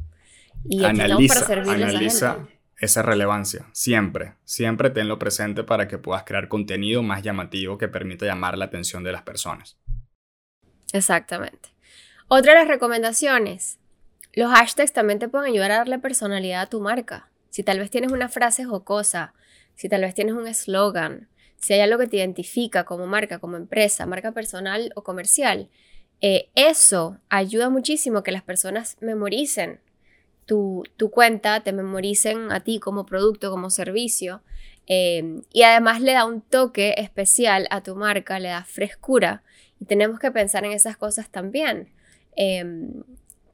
Y 0.68 0.84
analiza, 0.84 1.46
para 1.46 1.62
analiza 1.62 2.46
esa 2.78 3.02
relevancia, 3.02 3.66
siempre, 3.72 4.34
siempre 4.44 4.90
tenlo 4.90 5.18
presente 5.18 5.64
para 5.64 5.88
que 5.88 5.96
puedas 5.96 6.24
crear 6.24 6.48
contenido 6.48 7.02
más 7.02 7.22
llamativo 7.22 7.78
que 7.78 7.88
permita 7.88 8.26
llamar 8.26 8.58
la 8.58 8.66
atención 8.66 9.02
de 9.04 9.12
las 9.12 9.22
personas. 9.22 9.78
Exactamente. 10.92 11.70
Otra 12.28 12.52
de 12.52 12.58
las 12.58 12.68
recomendaciones, 12.68 13.78
los 14.34 14.52
hashtags 14.52 14.92
también 14.92 15.18
te 15.18 15.28
pueden 15.28 15.50
ayudar 15.50 15.72
a 15.72 15.78
darle 15.78 15.98
personalidad 15.98 16.60
a 16.60 16.66
tu 16.66 16.80
marca. 16.82 17.30
Si 17.48 17.62
tal 17.62 17.78
vez 17.78 17.90
tienes 17.90 18.12
una 18.12 18.28
frase 18.28 18.66
jocosa, 18.66 19.32
si 19.76 19.88
tal 19.88 20.02
vez 20.02 20.14
tienes 20.14 20.34
un 20.34 20.46
eslogan, 20.46 21.28
si 21.58 21.74
hay 21.74 21.80
algo 21.80 21.98
que 21.98 22.06
te 22.06 22.16
identifica 22.16 22.84
como 22.84 23.06
marca, 23.06 23.38
como 23.38 23.56
empresa, 23.56 24.06
marca 24.06 24.32
personal 24.32 24.92
o 24.94 25.02
comercial, 25.02 25.68
eh, 26.20 26.48
eso 26.54 27.18
ayuda 27.28 27.70
muchísimo 27.70 28.22
que 28.22 28.32
las 28.32 28.42
personas 28.42 28.96
memoricen 29.00 29.80
tu, 30.46 30.84
cuenta, 31.10 31.60
te 31.62 31.72
memoricen 31.72 32.52
a 32.52 32.60
ti 32.60 32.78
como 32.78 33.04
producto, 33.04 33.50
como 33.50 33.70
servicio. 33.70 34.42
Eh, 34.86 35.42
y 35.52 35.62
además 35.62 36.00
le 36.00 36.12
da 36.12 36.24
un 36.24 36.40
toque 36.40 36.94
especial 36.98 37.66
a 37.70 37.82
tu 37.82 37.96
marca, 37.96 38.38
le 38.38 38.48
da 38.48 38.64
frescura. 38.64 39.42
Y 39.80 39.84
tenemos 39.84 40.18
que 40.18 40.30
pensar 40.30 40.64
en 40.64 40.72
esas 40.72 40.96
cosas 40.96 41.28
también. 41.30 41.90
Em, 42.36 43.02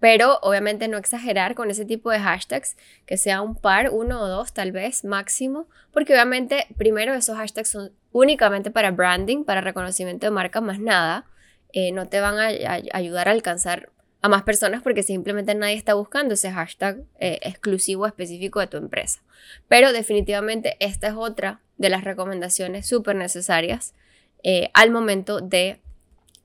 pero 0.03 0.41
obviamente 0.43 0.89
no 0.89 0.99
exagerar 0.99 1.55
con 1.55 1.71
ese 1.71 1.85
tipo 1.85 2.11
de 2.11 2.19
hashtags, 2.19 2.77
que 3.07 3.17
sea 3.17 3.41
un 3.41 3.55
par, 3.55 3.91
uno 3.93 4.21
o 4.21 4.27
dos 4.27 4.53
tal 4.53 4.73
vez 4.73 5.05
máximo, 5.05 5.69
porque 5.93 6.13
obviamente 6.13 6.67
primero 6.77 7.15
esos 7.15 7.37
hashtags 7.37 7.69
son 7.69 7.93
únicamente 8.11 8.73
para 8.73 8.91
branding, 8.91 9.45
para 9.45 9.61
reconocimiento 9.61 10.27
de 10.27 10.33
marca, 10.33 10.61
más 10.61 10.81
nada. 10.81 11.27
Eh, 11.73 11.93
no 11.93 12.09
te 12.09 12.19
van 12.21 12.37
a, 12.37 12.49
ayudar 12.93 13.29
a 13.29 13.31
alcanzar 13.31 13.91
a 14.23 14.29
más 14.29 14.43
personas 14.43 14.83
porque 14.83 15.05
simplemente 15.05 15.55
nadie 15.55 15.77
está 15.77 15.95
buscando 15.95 16.35
ese 16.35 16.51
hashtag 16.51 17.05
eh, 17.21 17.39
exclusivo 17.43 18.05
específico 18.05 18.59
de 18.59 18.67
tu 18.67 18.79
empresa. 18.79 19.23
Pero 19.69 19.93
definitivamente 19.93 20.77
esta 20.81 21.07
es 21.07 21.15
otra 21.17 21.61
de 21.79 21.91
las 21.91 22.03
recomendaciones 22.03 22.89
súper 22.89 23.15
necesarias 23.15 23.95
eh, 24.43 24.69
al 24.75 24.91
momento 24.91 25.41
de 25.41 25.79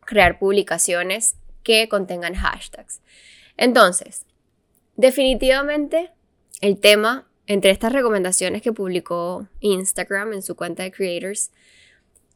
crear 0.06 0.38
publicaciones 0.38 1.38
que 1.64 1.90
contengan 1.90 2.36
hashtags. 2.36 3.02
Entonces, 3.58 4.26
definitivamente 4.96 6.12
el 6.62 6.80
tema 6.80 7.28
entre 7.48 7.72
estas 7.72 7.94
recomendaciones 7.94 8.62
que 8.62 8.74
publicó 8.74 9.48
Instagram 9.60 10.34
en 10.34 10.42
su 10.42 10.56
cuenta 10.56 10.84
de 10.84 10.92
creators 10.92 11.52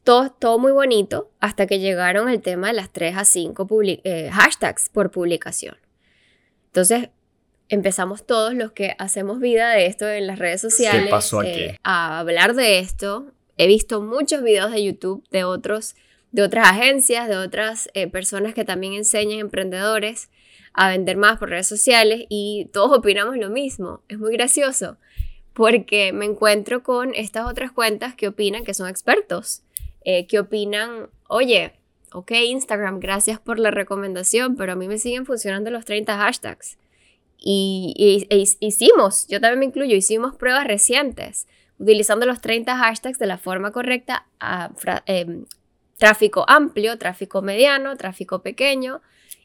todo, 0.04 0.30
todo 0.30 0.58
muy 0.58 0.72
bonito 0.72 1.30
hasta 1.40 1.66
que 1.66 1.78
llegaron 1.78 2.28
el 2.28 2.40
tema 2.40 2.68
de 2.68 2.72
las 2.74 2.92
3 2.92 3.16
a 3.16 3.24
5 3.24 3.68
eh, 3.82 4.30
hashtags 4.32 4.88
por 4.88 5.10
publicación. 5.10 5.76
Entonces 6.66 7.10
empezamos 7.68 8.26
todos 8.26 8.54
los 8.54 8.72
que 8.72 8.94
hacemos 8.98 9.38
vida 9.38 9.70
de 9.70 9.86
esto 9.86 10.08
en 10.08 10.26
las 10.26 10.38
redes 10.38 10.60
sociales 10.60 11.12
eh, 11.44 11.78
a 11.82 12.18
hablar 12.18 12.54
de 12.54 12.80
esto. 12.80 13.26
He 13.56 13.66
visto 13.66 14.00
muchos 14.00 14.42
videos 14.42 14.72
de 14.72 14.82
YouTube 14.82 15.24
de, 15.30 15.44
otros, 15.44 15.94
de 16.32 16.42
otras 16.42 16.66
agencias, 16.66 17.28
de 17.28 17.36
otras 17.36 17.88
eh, 17.94 18.08
personas 18.08 18.54
que 18.54 18.64
también 18.64 18.94
enseñan 18.94 19.38
emprendedores 19.38 20.30
a 20.72 20.88
vender 20.88 21.16
más 21.16 21.38
por 21.38 21.50
redes 21.50 21.66
sociales 21.66 22.24
y 22.28 22.70
todos 22.72 22.98
opinamos 22.98 23.36
lo 23.36 23.50
mismo. 23.50 24.00
Es 24.08 24.18
muy 24.18 24.32
gracioso 24.32 24.96
porque 25.52 26.12
me 26.12 26.24
encuentro 26.24 26.82
con 26.82 27.14
estas 27.14 27.46
otras 27.46 27.72
cuentas 27.72 28.14
que 28.14 28.28
opinan 28.28 28.64
que 28.64 28.74
son 28.74 28.88
expertos 28.88 29.62
eh, 30.04 30.26
que 30.26 30.40
opinan, 30.40 31.10
oye, 31.28 31.74
ok 32.12 32.32
Instagram, 32.32 32.98
gracias 32.98 33.38
por 33.38 33.58
la 33.58 33.70
recomendación, 33.70 34.56
pero 34.56 34.72
a 34.72 34.76
mí 34.76 34.88
me 34.88 34.98
siguen 34.98 35.26
funcionando 35.26 35.70
los 35.70 35.84
30 35.84 36.16
hashtags. 36.16 36.78
Y, 37.38 38.26
e 38.30 38.44
hicimos, 38.60 39.26
yo 39.28 39.40
también 39.40 39.58
me 39.60 39.64
incluyo, 39.66 39.96
hicimos 39.96 40.36
pruebas 40.36 40.66
recientes 40.66 41.46
utilizando 41.78 42.26
los 42.26 42.40
30 42.40 42.76
hashtags 42.76 43.18
de 43.18 43.26
la 43.26 43.38
forma 43.38 43.72
correcta 43.72 44.26
a 44.38 44.70
em, 45.06 45.46
tráfico 46.02 46.44
amplio, 46.48 46.98
tráfico 46.98 47.42
mediano, 47.42 47.96
tráfico 47.96 48.42
pequeño 48.42 49.02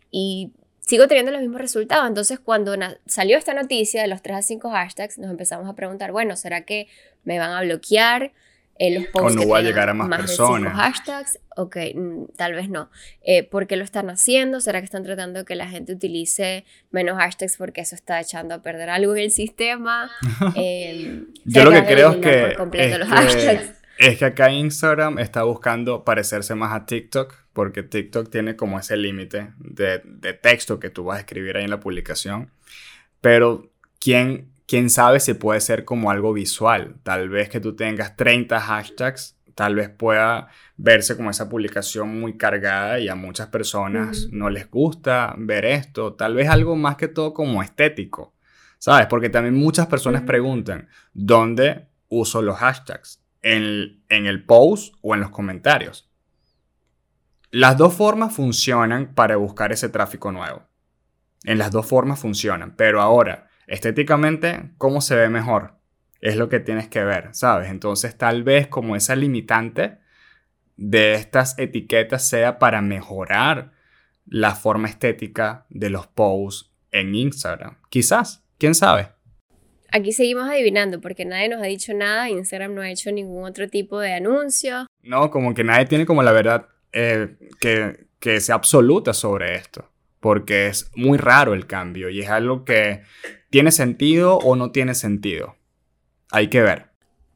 y 0.10 0.54
sigo 0.80 1.08
teniendo 1.08 1.32
los 1.32 1.40
mismos 1.40 1.62
resultados. 1.62 2.08
Entonces, 2.08 2.40
cuando 2.40 2.74
salió 3.06 3.38
esta 3.38 3.54
noticia 3.54 4.02
de 4.02 4.08
los 4.08 4.24
3 4.24 4.38
a 4.38 4.42
5 4.42 4.72
hashtags, 4.72 5.20
nos 5.20 5.30
empezamos 5.30 5.70
a 5.70 5.76
preguntar, 5.76 6.12
bueno, 6.12 6.36
¿será 6.36 6.62
que 6.62 6.88
me 7.26 7.38
van 7.38 7.52
a 7.52 7.62
bloquear? 7.62 8.32
Eh, 8.80 8.92
los 8.92 9.06
posts 9.08 9.34
o 9.34 9.40
no 9.40 9.48
va 9.48 9.60
a 9.60 9.62
llegar 9.62 9.90
a 9.90 9.94
más, 9.94 10.08
personas. 10.10 10.76
hashtags, 10.76 11.40
ok, 11.56 11.78
mm, 11.94 12.26
tal 12.36 12.54
vez 12.54 12.70
no. 12.70 12.90
Eh, 13.22 13.44
¿Por 13.44 13.68
qué 13.68 13.76
lo 13.76 13.84
están 13.84 14.10
haciendo? 14.10 14.60
¿Será 14.60 14.80
que 14.80 14.86
están 14.86 15.04
tratando 15.04 15.40
de 15.40 15.46
que 15.46 15.56
la 15.56 15.68
gente 15.68 15.94
utilice 15.94 16.66
menos 16.90 17.18
hashtags 17.18 17.58
porque 17.58 17.82
eso 17.82 17.94
está 17.94 18.20
echando 18.20 18.56
a 18.56 18.64
perder 18.64 18.90
algo 18.90 19.16
en 19.16 19.22
el 19.22 19.32
sistema? 19.32 20.10
Eh, 20.56 21.24
Yo 21.46 21.66
lo 21.66 21.72
que 21.72 21.86
creo 21.86 22.12
es 22.12 22.18
que, 22.18 22.58
es 22.74 23.36
que, 23.36 23.77
acá 24.22 24.52
Instagram 24.52 25.20
está 25.20 25.44
buscando 25.44 26.04
parecerse 26.04 26.56
más 26.56 26.74
a 26.74 26.86
TikTok 26.86 27.34
porque 27.54 27.84
TikTok 27.84 28.30
tiene 28.30 28.56
como 28.56 28.80
ese 28.80 28.98
límite 28.98 29.54
de, 29.58 30.02
de 30.04 30.34
texto 30.34 30.80
que 30.80 30.90
tú 30.90 31.06
vas 31.06 31.18
a 31.18 31.20
escribir 31.22 31.58
ahí 31.58 31.64
en 31.64 31.72
la 31.72 31.80
publicación. 31.80 32.52
Pero, 33.22 33.72
¿quién 34.00 34.52
quién 34.68 34.90
sabe 34.90 35.20
si 35.20 35.34
puede 35.34 35.62
ser 35.62 35.86
como 35.86 36.12
algo 36.12 36.34
visual. 36.34 36.98
Tal 37.04 37.30
vez 37.30 37.50
que 37.50 37.60
tú 37.60 37.76
tengas 37.76 38.16
30 38.16 38.60
hashtags, 38.60 39.38
tal 39.56 39.76
vez 39.76 39.90
pueda 39.90 40.50
verse 40.76 41.16
como 41.16 41.32
esa 41.32 41.50
publicación 41.50 42.20
muy 42.20 42.38
cargada 42.38 43.00
y 43.00 43.08
a 43.08 43.16
muchas 43.16 43.48
personas 43.48 44.28
no 44.32 44.50
les 44.50 44.70
gusta 44.70 45.34
ver 45.38 45.66
esto. 45.66 46.14
Tal 46.14 46.36
vez 46.36 46.50
algo 46.50 46.76
más 46.76 46.98
que 46.98 47.08
todo 47.08 47.34
como 47.34 47.64
estético, 47.64 48.36
¿sabes? 48.78 49.08
Porque 49.08 49.30
también 49.30 49.56
muchas 49.56 49.88
personas 49.88 50.22
preguntan, 50.24 50.90
¿dónde 51.14 51.88
uso 52.10 52.42
los 52.42 52.58
hashtags? 52.58 53.24
¿En, 53.50 54.04
¿En 54.10 54.26
el 54.26 54.44
post 54.44 54.96
o 55.02 55.14
en 55.14 55.22
los 55.22 55.30
comentarios? 55.30 56.10
Las 57.50 57.78
dos 57.78 57.94
formas 57.94 58.36
funcionan 58.36 59.14
para 59.14 59.38
buscar 59.38 59.72
ese 59.72 59.88
tráfico 59.88 60.34
nuevo. 60.34 60.68
En 61.46 61.58
las 61.58 61.72
dos 61.72 61.86
formas 61.86 62.20
funcionan, 62.20 62.76
pero 62.76 63.02
ahora, 63.02 63.48
estéticamente, 63.68 64.72
¿cómo 64.78 65.00
se 65.00 65.16
ve 65.16 65.30
mejor? 65.30 65.76
Es 66.20 66.36
lo 66.36 66.50
que 66.50 66.60
tienes 66.60 66.90
que 66.90 67.06
ver, 67.06 67.30
¿sabes? 67.34 67.70
Entonces 67.70 68.18
tal 68.18 68.44
vez 68.44 68.68
como 68.68 68.98
esa 68.98 69.16
limitante 69.16 70.00
de 70.76 71.14
estas 71.14 71.58
etiquetas 71.58 72.28
sea 72.28 72.60
para 72.60 72.82
mejorar 72.82 73.72
la 74.26 74.56
forma 74.56 74.90
estética 74.90 75.66
de 75.70 75.90
los 75.90 76.06
posts 76.08 76.74
en 76.92 77.16
Instagram. 77.16 77.78
Quizás, 77.90 78.44
quién 78.58 78.76
sabe. 78.76 79.17
Aquí 79.92 80.12
seguimos 80.12 80.50
adivinando 80.50 81.00
porque 81.00 81.26
nadie 81.26 81.50
nos 81.50 81.62
ha 81.62 81.66
dicho 81.66 81.94
nada, 81.94 82.30
Instagram 82.30 82.74
no 82.74 82.82
ha 82.82 82.90
hecho 82.90 83.12
ningún 83.12 83.46
otro 83.46 83.68
tipo 83.68 84.00
de 84.00 84.14
anuncio. 84.14 84.88
No, 85.04 85.32
como 85.32 85.54
que 85.54 85.64
nadie 85.64 85.86
tiene 85.86 86.06
como 86.06 86.24
la 86.24 86.32
verdad 86.32 86.68
eh, 86.92 87.36
que, 87.60 88.08
que 88.20 88.40
sea 88.42 88.56
absoluta 88.56 89.14
sobre 89.14 89.56
esto, 89.56 89.90
porque 90.20 90.68
es 90.68 90.92
muy 90.96 91.18
raro 91.18 91.54
el 91.54 91.68
cambio 91.68 92.10
y 92.10 92.22
es 92.22 92.30
algo 92.30 92.66
que 92.66 93.02
¿Tiene 93.50 93.72
sentido 93.72 94.38
o 94.38 94.56
no 94.56 94.72
tiene 94.72 94.94
sentido? 94.94 95.56
Hay 96.32 96.50
que 96.50 96.62
ver. 96.62 96.88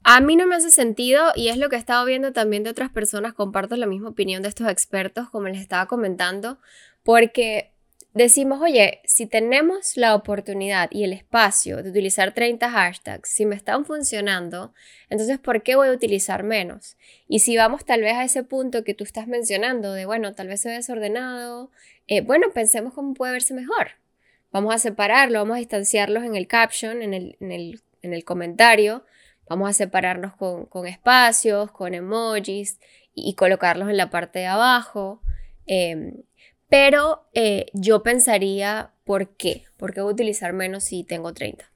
A 0.04 0.20
mí 0.20 0.36
no 0.36 0.46
me 0.46 0.56
hace 0.56 0.72
sentido 0.72 1.32
y 1.36 1.50
es 1.50 1.58
lo 1.58 1.70
que 1.70 1.78
he 1.78 1.80
estado 1.80 2.06
viendo 2.06 2.34
también 2.34 2.64
de 2.64 2.72
otras 2.72 2.90
personas, 2.90 3.34
comparto 3.34 3.78
la 3.78 3.86
misma 3.86 4.10
opinión 4.10 4.42
de 4.42 4.50
estos 4.50 4.68
expertos, 4.68 5.30
como 5.30 5.48
les 5.48 5.62
estaba 5.62 5.86
comentando, 5.86 6.60
porque 7.04 7.71
decimos, 8.14 8.62
oye, 8.62 9.02
si 9.06 9.26
tenemos 9.26 9.96
la 9.96 10.16
oportunidad 10.16 10.90
y 10.92 11.04
el 11.04 11.14
espacio 11.14 11.82
de 11.82 11.90
utilizar 11.90 12.34
30 12.34 12.70
hashtags, 12.70 13.30
si 13.30 13.46
me 13.46 13.56
están 13.56 13.86
funcionando, 13.86 14.74
entonces 15.10 15.40
¿por 15.40 15.64
qué 15.64 15.76
voy 15.76 15.88
a 15.88 15.94
utilizar 15.94 16.44
menos? 16.44 16.98
Y 17.28 17.40
si 17.40 17.56
vamos 17.56 17.86
tal 17.86 18.02
vez 18.02 18.14
a 18.14 18.24
ese 18.24 18.44
punto 18.44 18.84
que 18.84 18.94
tú 18.94 19.04
estás 19.04 19.28
mencionando 19.28 19.94
de, 19.94 20.06
bueno, 20.06 20.34
tal 20.34 20.48
vez 20.48 20.62
se 20.62 20.70
ve 20.70 20.76
desordenado, 20.76 21.72
eh, 22.08 22.22
bueno, 22.22 22.48
pensemos 22.54 22.94
cómo 22.94 23.14
puede 23.14 23.34
verse 23.34 23.54
mejor. 23.54 23.92
Vamos 24.52 24.76
a 24.76 24.80
separarlo, 24.80 25.40
vamos 25.40 25.56
a 25.56 25.60
distanciarlos 25.60 26.24
en 26.24 26.36
el 26.36 26.48
caption, 26.48 27.02
en 27.02 27.14
el, 27.14 27.38
en 27.40 28.14
el, 28.14 28.26
comentario. 28.26 29.06
Vamos 29.48 29.70
a 29.70 29.74
separarnos 29.74 30.36
con, 30.36 30.88
espacios, 30.88 31.72
con 31.72 31.94
emojis 31.94 32.80
y, 33.14 33.36
colocarlos 33.36 33.90
en 33.90 33.96
la 33.96 34.10
parte 34.10 34.40
de 34.40 34.48
abajo. 34.48 35.22
Em, 35.68 36.24
pero 36.72 37.28
eh, 37.34 37.66
yo 37.74 38.02
pensaría, 38.02 38.92
¿por 39.04 39.36
qué? 39.36 39.66
¿Por 39.76 39.94
qué 39.94 40.00
voy 40.00 40.12
a 40.12 40.14
utilizar 40.14 40.54
menos 40.54 40.86
si 40.86 41.04
tengo 41.04 41.34
30? 41.34 41.70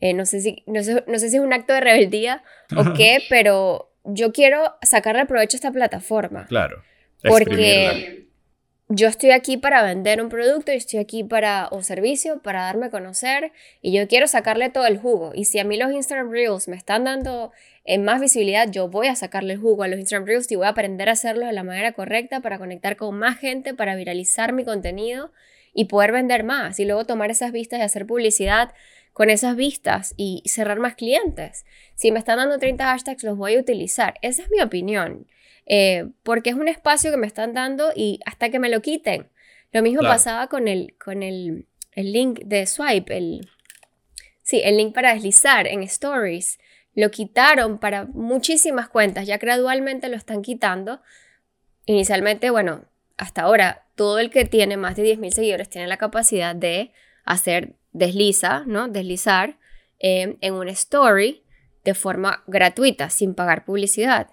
Eh, 0.00 0.12
no, 0.12 0.26
sé 0.26 0.42
si, 0.42 0.62
no, 0.66 0.82
sé, 0.82 1.02
si 1.06 1.36
es 1.36 1.42
un 1.42 1.54
acto 1.54 1.72
de 1.72 1.80
rebeldía 1.80 2.44
o 2.76 2.92
qué, 2.92 3.22
pero 3.30 3.94
yo 4.04 4.30
quiero 4.32 4.74
sacarle 4.82 5.24
provecho 5.24 5.56
a 5.56 5.58
esta 5.58 5.72
plataforma. 5.72 6.44
Claro. 6.48 6.82
Porque 7.22 8.26
yo 8.88 9.08
estoy 9.08 9.30
aquí 9.30 9.56
para 9.56 9.82
vender 9.82 10.20
un 10.20 10.28
producto, 10.28 10.70
yo 10.70 10.76
estoy 10.76 10.98
aquí 10.98 11.24
para 11.24 11.68
o 11.70 11.82
servicio, 11.82 12.42
para 12.42 12.64
darme 12.64 12.86
a 12.86 12.90
conocer 12.90 13.52
y 13.80 13.92
yo 13.92 14.06
quiero 14.06 14.26
sacarle 14.26 14.68
todo 14.68 14.86
el 14.86 14.98
jugo. 14.98 15.32
Y 15.34 15.46
si 15.46 15.58
a 15.60 15.64
mí 15.64 15.78
los 15.78 15.92
Instagram 15.92 16.30
Reels 16.30 16.68
me 16.68 16.76
están 16.76 17.04
dando 17.04 17.52
en 17.92 18.04
más 18.04 18.20
visibilidad, 18.20 18.70
yo 18.70 18.86
voy 18.86 19.08
a 19.08 19.16
sacarle 19.16 19.54
el 19.54 19.58
jugo 19.58 19.82
a 19.82 19.88
los 19.88 19.98
Instagram 19.98 20.24
Reels 20.24 20.52
y 20.52 20.54
voy 20.54 20.66
a 20.66 20.68
aprender 20.68 21.08
a 21.08 21.12
hacerlo 21.12 21.44
de 21.44 21.52
la 21.52 21.64
manera 21.64 21.90
correcta 21.90 22.38
para 22.38 22.56
conectar 22.56 22.94
con 22.94 23.18
más 23.18 23.36
gente, 23.36 23.74
para 23.74 23.96
viralizar 23.96 24.52
mi 24.52 24.64
contenido 24.64 25.32
y 25.74 25.86
poder 25.86 26.12
vender 26.12 26.44
más 26.44 26.78
y 26.78 26.84
luego 26.84 27.04
tomar 27.04 27.32
esas 27.32 27.50
vistas 27.50 27.80
y 27.80 27.82
hacer 27.82 28.06
publicidad 28.06 28.72
con 29.12 29.28
esas 29.28 29.56
vistas 29.56 30.14
y 30.16 30.44
cerrar 30.46 30.78
más 30.78 30.94
clientes. 30.94 31.66
Si 31.96 32.12
me 32.12 32.20
están 32.20 32.36
dando 32.36 32.58
30 32.58 32.84
hashtags, 32.84 33.24
los 33.24 33.36
voy 33.36 33.56
a 33.56 33.58
utilizar. 33.58 34.14
Esa 34.22 34.44
es 34.44 34.50
mi 34.50 34.60
opinión. 34.60 35.26
Eh, 35.66 36.06
porque 36.22 36.50
es 36.50 36.56
un 36.56 36.68
espacio 36.68 37.10
que 37.10 37.16
me 37.16 37.26
están 37.26 37.54
dando 37.54 37.90
y 37.96 38.20
hasta 38.24 38.50
que 38.50 38.60
me 38.60 38.68
lo 38.68 38.82
quiten. 38.82 39.28
Lo 39.72 39.82
mismo 39.82 40.02
pasaba 40.02 40.46
con, 40.46 40.68
el, 40.68 40.94
con 41.04 41.24
el, 41.24 41.66
el, 41.90 42.12
link 42.12 42.38
de 42.44 42.66
swipe, 42.66 43.16
el, 43.16 43.50
sí, 44.42 44.60
el 44.62 44.76
link 44.76 44.94
para 44.94 45.12
deslizar 45.12 45.66
en 45.66 45.82
stories. 45.82 46.60
Lo 46.94 47.10
quitaron 47.10 47.78
para 47.78 48.04
muchísimas 48.06 48.88
cuentas, 48.88 49.26
ya 49.26 49.38
gradualmente 49.38 50.08
lo 50.08 50.16
están 50.16 50.42
quitando. 50.42 51.00
Inicialmente, 51.86 52.50
bueno, 52.50 52.84
hasta 53.16 53.42
ahora, 53.42 53.86
todo 53.94 54.18
el 54.18 54.30
que 54.30 54.44
tiene 54.44 54.76
más 54.76 54.96
de 54.96 55.04
10.000 55.04 55.30
seguidores 55.30 55.68
tiene 55.68 55.86
la 55.86 55.98
capacidad 55.98 56.54
de 56.54 56.92
hacer 57.24 57.74
desliza, 57.92 58.64
¿no? 58.66 58.88
Deslizar 58.88 59.58
eh, 59.98 60.36
en 60.40 60.54
una 60.54 60.70
story 60.72 61.42
de 61.84 61.94
forma 61.94 62.42
gratuita, 62.46 63.10
sin 63.10 63.34
pagar 63.34 63.64
publicidad. 63.64 64.30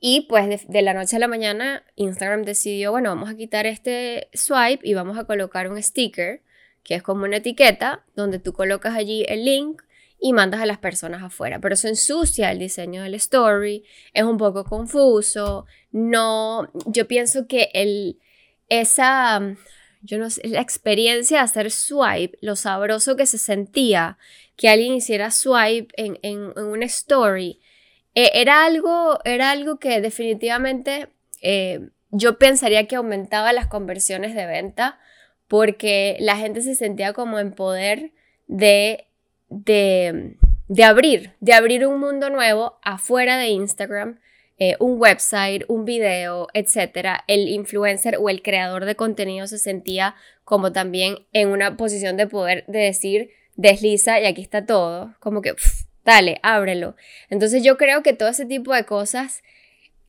Y 0.00 0.22
pues 0.22 0.66
de, 0.66 0.82
la 0.82 0.94
noche 0.94 1.16
a 1.16 1.18
la 1.20 1.28
mañana 1.28 1.84
Instagram 1.94 2.42
decidió, 2.42 2.90
bueno, 2.90 3.10
vamos 3.10 3.30
a 3.30 3.36
quitar 3.36 3.66
este 3.66 4.28
swipe 4.32 4.80
y 4.82 4.94
vamos 4.94 5.16
a 5.16 5.24
colocar 5.24 5.70
un 5.70 5.80
sticker, 5.80 6.42
que 6.82 6.96
es 6.96 7.02
como 7.02 7.24
una 7.24 7.36
etiqueta, 7.36 8.04
donde 8.16 8.40
tú 8.40 8.52
colocas 8.52 8.96
allí 8.96 9.24
el 9.28 9.44
link 9.44 9.82
y 10.22 10.32
mandas 10.32 10.60
a 10.60 10.66
las 10.66 10.78
personas 10.78 11.22
afuera. 11.22 11.58
Pero 11.58 11.74
eso 11.74 11.88
ensucia 11.88 12.52
el 12.52 12.60
diseño 12.60 13.02
del 13.02 13.14
story, 13.14 13.84
es 14.14 14.22
un 14.22 14.38
poco 14.38 14.64
confuso, 14.64 15.66
no, 15.90 16.70
yo 16.86 17.08
pienso 17.08 17.48
que 17.48 17.70
el, 17.74 18.20
esa, 18.68 19.56
yo 20.00 20.18
no 20.18 20.30
sé, 20.30 20.46
la 20.46 20.60
experiencia 20.60 21.38
de 21.38 21.44
hacer 21.44 21.72
swipe, 21.72 22.38
lo 22.40 22.54
sabroso 22.54 23.16
que 23.16 23.26
se 23.26 23.36
sentía 23.36 24.16
que 24.56 24.68
alguien 24.68 24.94
hiciera 24.94 25.32
swipe 25.32 25.92
en, 25.96 26.18
en, 26.22 26.56
una 26.56 26.86
story, 26.86 27.60
eh, 28.14 28.30
era, 28.34 28.64
algo, 28.64 29.18
era 29.24 29.50
algo 29.50 29.80
que 29.80 30.00
definitivamente 30.00 31.08
eh, 31.40 31.88
yo 32.10 32.38
pensaría 32.38 32.86
que 32.86 32.94
aumentaba 32.94 33.52
las 33.52 33.66
conversiones 33.66 34.36
de 34.36 34.46
venta 34.46 35.00
porque 35.48 36.16
la 36.20 36.36
gente 36.36 36.60
se 36.60 36.76
sentía 36.76 37.12
como 37.12 37.40
en 37.40 37.52
poder 37.52 38.12
de, 38.46 39.08
de, 39.52 40.36
de 40.68 40.84
abrir, 40.84 41.32
de 41.40 41.52
abrir 41.52 41.86
un 41.86 42.00
mundo 42.00 42.30
nuevo 42.30 42.78
afuera 42.82 43.36
de 43.36 43.48
Instagram, 43.48 44.18
eh, 44.58 44.76
un 44.78 45.00
website, 45.00 45.64
un 45.68 45.84
video, 45.84 46.48
etc. 46.54 47.20
El 47.26 47.48
influencer 47.48 48.16
o 48.18 48.28
el 48.28 48.42
creador 48.42 48.84
de 48.84 48.94
contenido 48.94 49.46
se 49.46 49.58
sentía 49.58 50.14
como 50.44 50.72
también 50.72 51.26
en 51.32 51.48
una 51.48 51.76
posición 51.76 52.16
de 52.16 52.26
poder 52.26 52.64
de 52.66 52.80
decir, 52.80 53.30
desliza 53.56 54.20
y 54.20 54.26
aquí 54.26 54.42
está 54.42 54.64
todo, 54.64 55.14
como 55.20 55.42
que 55.42 55.54
dale, 56.04 56.38
ábrelo. 56.42 56.96
Entonces 57.28 57.62
yo 57.62 57.76
creo 57.76 58.02
que 58.02 58.12
todo 58.12 58.28
ese 58.28 58.46
tipo 58.46 58.74
de 58.74 58.84
cosas 58.84 59.42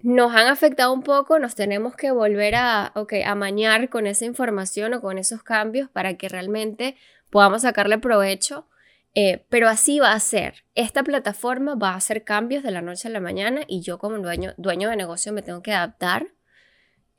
nos 0.01 0.35
han 0.35 0.47
afectado 0.47 0.91
un 0.93 1.01
poco, 1.01 1.39
nos 1.39 1.55
tenemos 1.55 1.95
que 1.95 2.11
volver 2.11 2.55
a, 2.55 2.91
okay, 2.95 3.23
a 3.23 3.35
mañar 3.35 3.89
con 3.89 4.05
esa 4.05 4.25
información 4.25 4.93
o 4.93 5.01
con 5.01 5.17
esos 5.17 5.43
cambios 5.43 5.89
para 5.89 6.15
que 6.15 6.27
realmente 6.27 6.95
podamos 7.29 7.61
sacarle 7.61 7.97
provecho. 7.99 8.67
Eh, 9.15 9.45
pero 9.49 9.69
así 9.69 9.99
va 9.99 10.13
a 10.13 10.19
ser. 10.19 10.63
Esta 10.73 11.03
plataforma 11.03 11.75
va 11.75 11.91
a 11.91 11.95
hacer 11.95 12.23
cambios 12.23 12.63
de 12.63 12.71
la 12.71 12.81
noche 12.81 13.07
a 13.07 13.11
la 13.11 13.19
mañana 13.19 13.61
y 13.67 13.81
yo 13.81 13.99
como 13.99 14.17
dueño, 14.17 14.53
dueño 14.57 14.89
de 14.89 14.95
negocio 14.95 15.31
me 15.33 15.43
tengo 15.43 15.61
que 15.61 15.71
adaptar, 15.71 16.27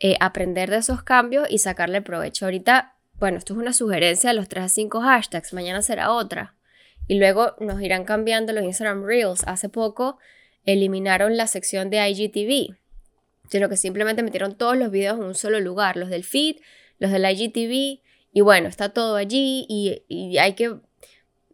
eh, 0.00 0.16
aprender 0.20 0.70
de 0.70 0.78
esos 0.78 1.02
cambios 1.02 1.46
y 1.48 1.58
sacarle 1.58 2.02
provecho. 2.02 2.46
Ahorita, 2.46 2.96
bueno, 3.14 3.38
esto 3.38 3.52
es 3.52 3.60
una 3.60 3.72
sugerencia 3.72 4.30
de 4.30 4.34
los 4.34 4.48
3 4.48 4.64
a 4.64 4.68
5 4.68 5.00
hashtags, 5.00 5.52
mañana 5.52 5.82
será 5.82 6.10
otra 6.10 6.56
y 7.06 7.18
luego 7.18 7.54
nos 7.60 7.80
irán 7.80 8.04
cambiando 8.04 8.52
los 8.52 8.64
Instagram 8.64 9.04
Reels. 9.04 9.44
Hace 9.46 9.68
poco 9.68 10.18
eliminaron 10.64 11.36
la 11.36 11.46
sección 11.46 11.90
de 11.90 12.08
IGTV, 12.08 12.76
sino 13.48 13.68
que 13.68 13.76
simplemente 13.76 14.22
metieron 14.22 14.56
todos 14.56 14.76
los 14.76 14.90
videos 14.90 15.18
en 15.18 15.24
un 15.24 15.34
solo 15.34 15.60
lugar, 15.60 15.96
los 15.96 16.08
del 16.08 16.24
feed, 16.24 16.56
los 16.98 17.10
del 17.10 17.24
IGTV, 17.30 18.00
y 18.36 18.40
bueno, 18.40 18.68
está 18.68 18.88
todo 18.88 19.16
allí 19.16 19.64
y, 19.68 20.38
hay 20.38 20.54
que, 20.54 20.74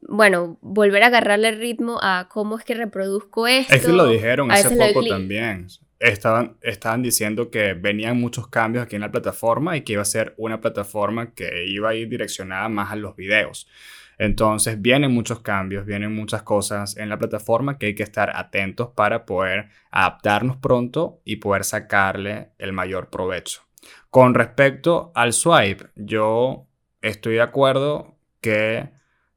bueno, 0.02 0.58
volver 0.60 1.02
a 1.02 1.06
agarrarle 1.06 1.48
el 1.50 1.58
ritmo 1.58 1.98
a 2.02 2.28
cómo 2.30 2.58
es 2.58 2.64
que 2.64 2.74
reproduzco 2.74 3.46
esto. 3.46 3.74
Es 3.74 3.84
que 3.84 3.92
lo 3.92 4.06
dijeron 4.06 4.50
hace 4.50 4.76
poco 4.76 5.06
también. 5.06 5.68
Estaban, 5.98 6.56
estaban 6.62 7.02
diciendo 7.02 7.50
que 7.50 7.74
venían 7.74 8.18
muchos 8.18 8.48
cambios 8.48 8.84
aquí 8.84 8.96
en 8.96 9.02
la 9.02 9.10
plataforma 9.10 9.76
y 9.76 9.82
que 9.82 9.92
iba 9.92 10.02
a 10.02 10.06
ser 10.06 10.34
una 10.38 10.60
plataforma 10.60 11.34
que 11.34 11.66
iba 11.66 11.90
a 11.90 11.94
ir 11.94 12.08
direccionada 12.08 12.68
más 12.70 12.90
a 12.90 12.96
los 12.96 13.16
videos. 13.16 13.68
Entonces 14.16 14.80
vienen 14.80 15.12
muchos 15.12 15.40
cambios, 15.40 15.86
vienen 15.86 16.14
muchas 16.14 16.42
cosas 16.42 16.96
en 16.96 17.08
la 17.08 17.18
plataforma 17.18 17.78
que 17.78 17.86
hay 17.86 17.94
que 17.94 18.02
estar 18.02 18.34
atentos 18.36 18.90
para 18.94 19.24
poder 19.24 19.68
adaptarnos 19.90 20.56
pronto 20.56 21.20
y 21.24 21.36
poder 21.36 21.64
sacarle 21.64 22.50
el 22.58 22.72
mayor 22.72 23.08
provecho. 23.08 23.62
Con 24.10 24.34
respecto 24.34 25.10
al 25.14 25.32
swipe, 25.32 25.86
yo 25.96 26.66
estoy 27.00 27.34
de 27.34 27.40
acuerdo 27.40 28.16
que 28.42 28.90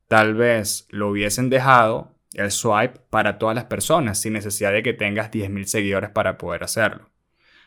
tal 0.07 0.33
vez 0.35 0.87
lo 0.89 1.09
hubiesen 1.09 1.49
dejado 1.49 2.13
el 2.33 2.51
swipe 2.51 2.99
para 3.09 3.37
todas 3.37 3.55
las 3.55 3.65
personas 3.65 4.19
sin 4.19 4.33
necesidad 4.33 4.71
de 4.71 4.83
que 4.83 4.93
tengas 4.93 5.31
10.000 5.31 5.65
seguidores 5.65 6.09
para 6.09 6.37
poder 6.37 6.63
hacerlo. 6.63 7.09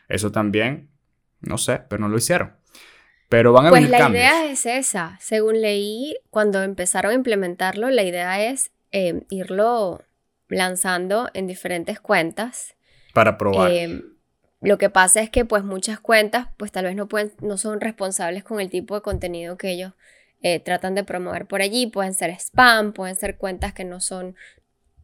Eso 0.09 0.31
también, 0.31 0.89
no 1.41 1.57
sé, 1.57 1.81
pero 1.89 2.01
no 2.01 2.09
lo 2.09 2.17
hicieron. 2.17 2.53
Pero 3.29 3.51
van 3.51 3.67
a 3.67 3.69
Pues 3.69 3.89
la 3.89 4.09
idea 4.09 4.45
es 4.45 4.65
esa. 4.65 5.17
Según 5.19 5.61
leí, 5.61 6.17
cuando 6.29 6.63
empezaron 6.63 7.11
a 7.11 7.15
implementarlo, 7.15 7.89
la 7.89 8.03
idea 8.03 8.45
es 8.45 8.71
eh, 8.91 9.23
irlo 9.29 10.01
lanzando 10.47 11.29
en 11.33 11.47
diferentes 11.47 11.99
cuentas. 11.99 12.75
Para 13.13 13.37
probar. 13.37 13.71
Eh, 13.71 14.01
lo 14.61 14.77
que 14.77 14.89
pasa 14.89 15.21
es 15.21 15.29
que 15.29 15.45
pues 15.45 15.63
muchas 15.63 15.99
cuentas 15.99 16.47
pues 16.57 16.71
tal 16.71 16.85
vez 16.85 16.95
no, 16.95 17.07
pueden, 17.07 17.31
no 17.41 17.57
son 17.57 17.79
responsables 17.79 18.43
con 18.43 18.59
el 18.59 18.69
tipo 18.69 18.95
de 18.95 19.01
contenido 19.01 19.57
que 19.57 19.69
ellos 19.69 19.93
eh, 20.41 20.59
tratan 20.59 20.95
de 20.95 21.03
promover 21.03 21.45
por 21.45 21.61
allí. 21.61 21.87
Pueden 21.87 22.13
ser 22.13 22.31
spam, 22.31 22.93
pueden 22.93 23.15
ser 23.15 23.37
cuentas 23.37 23.73
que 23.73 23.85
no 23.85 23.99
son 23.99 24.35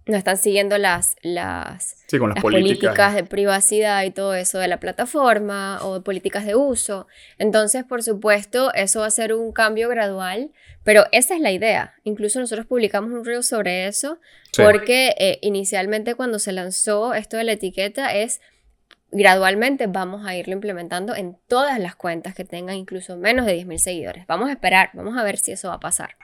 no 0.05 0.17
están 0.17 0.37
siguiendo 0.37 0.77
las, 0.77 1.15
las, 1.21 2.03
políticas. 2.41 3.15
de 3.15 3.23
privacidad 3.23 4.03
y 4.03 4.11
todo 4.11 4.35
eso 4.35 4.59
de 4.59 4.67
la 4.67 4.79
plataforma 4.79 5.79
o 5.81 6.03
políticas 6.03 6.45
de 6.45 6.55
uso. 6.55 7.07
Entonces, 7.37 7.85
por 7.85 8.03
supuesto, 8.03 8.73
eso 8.73 8.99
va 8.99 9.05
a 9.05 9.11
ser 9.11 9.33
un 9.33 9.53
cambio 9.53 9.87
gradual, 9.87 10.51
pero 10.83 11.05
esa 11.13 11.35
es 11.35 11.41
la 11.41 11.51
idea. 11.51 11.93
Incluso 12.03 12.39
nosotros 12.39 12.67
publicamos 12.67 13.11
un 13.11 13.23
reel 13.23 13.43
sobre 13.43 13.87
eso, 13.87 14.19
porque 14.57 15.15
eh, 15.17 15.39
inicialmente 15.41 16.15
cuando 16.15 16.37
se 16.37 16.51
lanzó 16.51 17.13
esto 17.13 17.37
de 17.37 17.45
la 17.45 17.53
etiqueta 17.53 18.13
es 18.13 18.41
gradualmente 19.13 19.87
vamos 19.87 20.25
a 20.25 20.35
irlo 20.35 20.53
implementando 20.53 21.15
en 21.15 21.37
todas 21.47 21.79
las 21.79 21.95
cuentas 21.95 22.33
que 22.33 22.43
tengan 22.43 22.75
incluso 22.75 23.17
menos 23.17 23.45
de 23.45 23.57
10.000 23.63 23.77
seguidores. 23.77 24.27
Vamos 24.27 24.49
a 24.49 24.53
esperar, 24.53 24.89
vamos 24.93 25.17
a 25.17 25.23
ver 25.23 25.37
si 25.37 25.51
eso 25.51 25.69
va 25.69 25.75
a 25.75 25.79
pasar. 25.79 26.15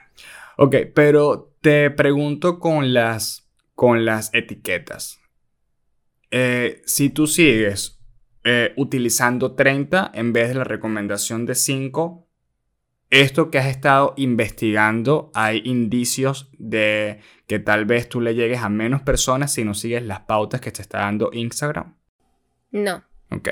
Ok, 0.56 0.76
pero 0.94 1.54
te 1.60 1.90
pregunto 1.90 2.58
con 2.58 2.92
las 2.92 3.46
con 3.74 4.04
las 4.04 4.34
etiquetas. 4.34 5.20
Eh, 6.30 6.82
si 6.84 7.08
tú 7.08 7.26
sigues 7.26 7.98
eh, 8.44 8.74
utilizando 8.76 9.54
30 9.54 10.10
en 10.12 10.34
vez 10.34 10.48
de 10.48 10.56
la 10.56 10.64
recomendación 10.64 11.46
de 11.46 11.54
5, 11.54 12.28
esto 13.08 13.50
que 13.50 13.58
has 13.58 13.66
estado 13.66 14.12
investigando, 14.16 15.30
hay 15.34 15.62
indicios 15.64 16.50
de 16.58 17.20
que 17.46 17.58
tal 17.58 17.86
vez 17.86 18.08
tú 18.08 18.20
le 18.20 18.34
llegues 18.34 18.60
a 18.60 18.68
menos 18.68 19.02
personas 19.02 19.52
si 19.52 19.64
no 19.64 19.74
sigues 19.74 20.04
las 20.04 20.20
pautas 20.20 20.60
que 20.60 20.70
te 20.70 20.82
está 20.82 20.98
dando 20.98 21.30
Instagram. 21.32 21.96
No. 22.70 23.04
Ok. 23.30 23.48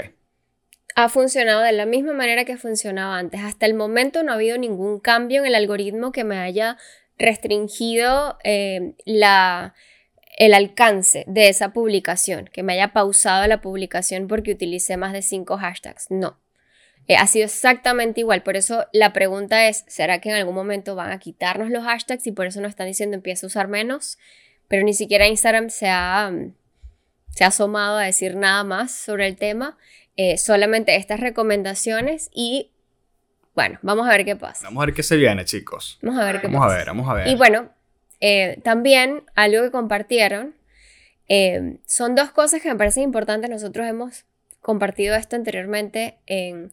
Ha 0.95 1.09
funcionado 1.09 1.63
de 1.63 1.73
la 1.73 1.87
misma 1.87 2.13
manera 2.13 2.45
que 2.45 2.57
funcionaba 2.57 3.19
antes. 3.19 3.41
Hasta 3.41 3.67
el 3.67 3.75
momento 3.75 4.23
no 4.23 4.33
ha 4.33 4.35
habido 4.35 4.59
ningún 4.59 4.99
cambio 4.99 5.41
en 5.41 5.47
el 5.47 5.55
algoritmo 5.55 6.11
que 6.11 6.25
me 6.25 6.39
haya 6.39 6.77
restringido 7.19 8.39
eh, 8.45 8.95
la, 9.05 9.75
el 10.37 10.55
alcance 10.55 11.25
de 11.27 11.49
esa 11.49 11.73
publicación, 11.73 12.49
que 12.53 12.63
me 12.63 12.73
haya 12.75 12.93
pausado 12.93 13.47
la 13.47 13.61
publicación 13.61 14.29
porque 14.29 14.53
utilicé 14.53 14.97
más 14.97 15.13
de 15.13 15.23
cinco 15.23 15.57
hashtags. 15.57 16.11
No. 16.11 16.39
Eh, 17.09 17.17
ha 17.17 17.27
sido 17.27 17.47
exactamente 17.47 18.21
igual. 18.21 18.43
Por 18.43 18.57
eso 18.57 18.87
la 18.93 19.13
pregunta 19.13 19.67
es, 19.69 19.85
¿será 19.89 20.21
que 20.21 20.29
en 20.29 20.37
algún 20.37 20.55
momento 20.55 20.95
van 20.95 21.11
a 21.11 21.19
quitarnos 21.19 21.71
los 21.71 21.85
hashtags 21.85 22.27
y 22.27 22.33
por 22.33 22.47
eso 22.47 22.61
nos 22.61 22.71
están 22.71 22.87
diciendo 22.87 23.17
empieza 23.17 23.47
a 23.47 23.49
usar 23.49 23.67
menos? 23.67 24.19
Pero 24.69 24.85
ni 24.85 24.93
siquiera 24.93 25.27
Instagram 25.27 25.71
se 25.71 25.89
ha, 25.89 26.31
mm, 26.31 26.55
se 27.31 27.45
ha 27.45 27.49
asomado 27.49 27.99
a 27.99 28.05
decir 28.05 28.37
nada 28.37 28.65
más 28.65 28.93
sobre 28.93 29.27
el 29.27 29.37
tema. 29.37 29.77
Eh, 30.17 30.37
solamente 30.37 30.97
estas 30.97 31.21
recomendaciones 31.21 32.29
y 32.35 32.73
bueno, 33.55 33.79
vamos 33.83 34.07
a 34.07 34.11
ver 34.11 34.25
qué 34.25 34.37
pasa. 34.37 34.65
Vamos 34.67 34.83
a 34.83 34.87
ver 34.87 34.95
qué 34.95 35.03
se 35.03 35.17
viene, 35.17 35.45
chicos. 35.45 35.99
Vamos 36.03 36.21
a 36.21 36.25
ver 36.25 36.41
qué 36.41 36.47
Vamos 36.47 36.61
pasa. 36.61 36.75
a 36.75 36.79
ver, 36.79 36.87
vamos 36.87 37.09
a 37.09 37.15
ver. 37.15 37.29
Y 37.29 37.35
bueno, 37.37 37.71
eh, 38.21 38.61
también 38.63 39.25
algo 39.35 39.63
que 39.63 39.71
compartieron 39.71 40.55
eh, 41.29 41.79
son 41.87 42.15
dos 42.15 42.31
cosas 42.31 42.63
que 42.63 42.69
me 42.69 42.77
parecen 42.77 43.05
importantes. 43.05 43.49
Nosotros 43.51 43.87
hemos 43.87 44.25
compartido 44.61 45.15
esto 45.15 45.37
anteriormente 45.37 46.19
en, 46.27 46.73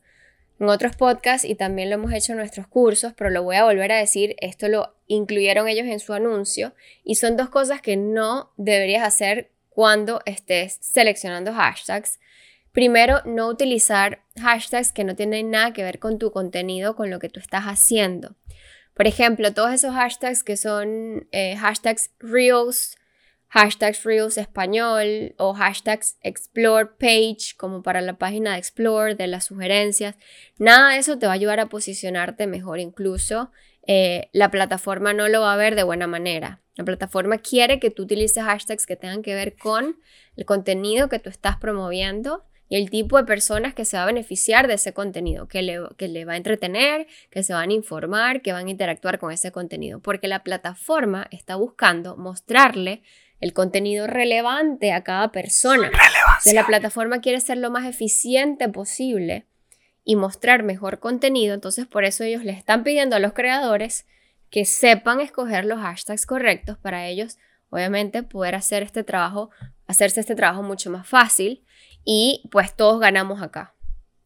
en 0.59 0.69
otros 0.69 0.95
podcasts 0.95 1.45
y 1.45 1.55
también 1.55 1.89
lo 1.89 1.95
hemos 1.95 2.13
hecho 2.13 2.31
en 2.33 2.37
nuestros 2.39 2.67
cursos, 2.67 3.13
pero 3.15 3.29
lo 3.29 3.43
voy 3.43 3.57
a 3.57 3.63
volver 3.63 3.91
a 3.91 3.97
decir. 3.97 4.35
Esto 4.39 4.67
lo 4.67 4.95
incluyeron 5.07 5.67
ellos 5.67 5.85
en 5.87 5.99
su 5.99 6.13
anuncio 6.13 6.73
y 7.03 7.15
son 7.15 7.35
dos 7.37 7.49
cosas 7.49 7.81
que 7.81 7.95
no 7.97 8.51
deberías 8.57 9.03
hacer 9.03 9.51
cuando 9.75 10.21
estés 10.25 10.77
seleccionando 10.81 11.53
hashtags. 11.53 12.19
Primero, 12.71 13.21
no 13.25 13.47
utilizar 13.49 14.23
hashtags 14.41 14.93
que 14.93 15.03
no 15.03 15.15
tienen 15.15 15.51
nada 15.51 15.73
que 15.73 15.83
ver 15.83 15.99
con 15.99 16.17
tu 16.17 16.31
contenido, 16.31 16.95
con 16.95 17.09
lo 17.09 17.19
que 17.19 17.27
tú 17.27 17.41
estás 17.41 17.65
haciendo. 17.65 18.37
Por 18.93 19.05
ejemplo, 19.05 19.53
todos 19.53 19.73
esos 19.73 19.93
hashtags 19.93 20.43
que 20.43 20.55
son 20.55 21.27
eh, 21.33 21.57
hashtags 21.57 22.11
Reels, 22.19 22.97
hashtags 23.49 24.05
Reels 24.05 24.37
español 24.37 25.35
o 25.37 25.53
hashtags 25.53 26.15
Explore 26.21 26.91
Page, 26.97 27.57
como 27.57 27.83
para 27.83 27.99
la 27.99 28.17
página 28.17 28.53
de 28.53 28.59
Explore, 28.59 29.15
de 29.15 29.27
las 29.27 29.43
sugerencias, 29.43 30.15
nada 30.57 30.93
de 30.93 30.99
eso 30.99 31.19
te 31.19 31.25
va 31.25 31.33
a 31.33 31.35
ayudar 31.35 31.59
a 31.59 31.67
posicionarte 31.67 32.47
mejor. 32.47 32.79
Incluso 32.79 33.51
eh, 33.85 34.29
la 34.31 34.49
plataforma 34.51 35.11
no 35.11 35.27
lo 35.27 35.41
va 35.41 35.53
a 35.53 35.57
ver 35.57 35.75
de 35.75 35.83
buena 35.83 36.07
manera. 36.07 36.61
La 36.75 36.83
plataforma 36.83 37.37
quiere 37.37 37.79
que 37.79 37.89
tú 37.89 38.03
utilices 38.03 38.43
hashtags 38.43 38.85
que 38.85 38.95
tengan 38.95 39.21
que 39.21 39.33
ver 39.33 39.55
con 39.55 39.97
el 40.35 40.45
contenido 40.45 41.09
que 41.09 41.19
tú 41.19 41.29
estás 41.29 41.57
promoviendo 41.57 42.43
y 42.67 42.77
el 42.77 42.89
tipo 42.89 43.17
de 43.17 43.25
personas 43.25 43.73
que 43.73 43.85
se 43.85 43.95
va 43.95 44.03
a 44.03 44.07
beneficiar 44.07 44.67
de 44.67 44.73
ese 44.73 44.93
contenido, 44.93 45.47
que 45.47 45.61
le, 45.61 45.79
que 45.97 46.07
le 46.07 46.25
va 46.25 46.33
a 46.33 46.37
entretener, 46.37 47.07
que 47.29 47.43
se 47.43 47.53
van 47.53 47.69
a 47.69 47.73
informar, 47.73 48.41
que 48.41 48.53
van 48.53 48.67
a 48.67 48.71
interactuar 48.71 49.19
con 49.19 49.31
ese 49.31 49.51
contenido, 49.51 49.99
porque 49.99 50.27
la 50.27 50.43
plataforma 50.43 51.27
está 51.31 51.55
buscando 51.55 52.17
mostrarle 52.17 53.03
el 53.39 53.53
contenido 53.53 54.07
relevante 54.07 54.91
a 54.93 55.03
cada 55.03 55.31
persona. 55.31 55.87
Entonces, 55.87 56.53
la 56.53 56.65
plataforma 56.65 57.21
quiere 57.21 57.39
ser 57.39 57.57
lo 57.57 57.69
más 57.69 57.85
eficiente 57.85 58.67
posible 58.69 59.45
y 60.03 60.15
mostrar 60.15 60.63
mejor 60.63 60.99
contenido, 60.99 61.53
entonces 61.53 61.85
por 61.85 62.03
eso 62.03 62.23
ellos 62.23 62.43
le 62.43 62.51
están 62.51 62.83
pidiendo 62.83 63.15
a 63.15 63.19
los 63.19 63.33
creadores 63.33 64.05
que 64.55 64.63
sepan 64.63 65.19
escoger 65.19 65.65
los 65.65 65.81
hashtags 65.81 66.25
correctos 66.25 66.77
para 66.77 67.07
ellos, 67.07 67.37
obviamente, 67.71 68.23
poder 68.23 68.55
hacer 68.55 68.83
este 68.83 69.03
trabajo, 69.03 69.49
hacerse 69.85 70.21
este 70.21 70.33
trabajo 70.33 70.63
mucho 70.63 70.89
más 70.89 71.05
fácil 71.05 71.65
y 72.05 72.41
pues 72.53 72.73
todos 72.73 73.01
ganamos 73.01 73.41
acá. 73.41 73.75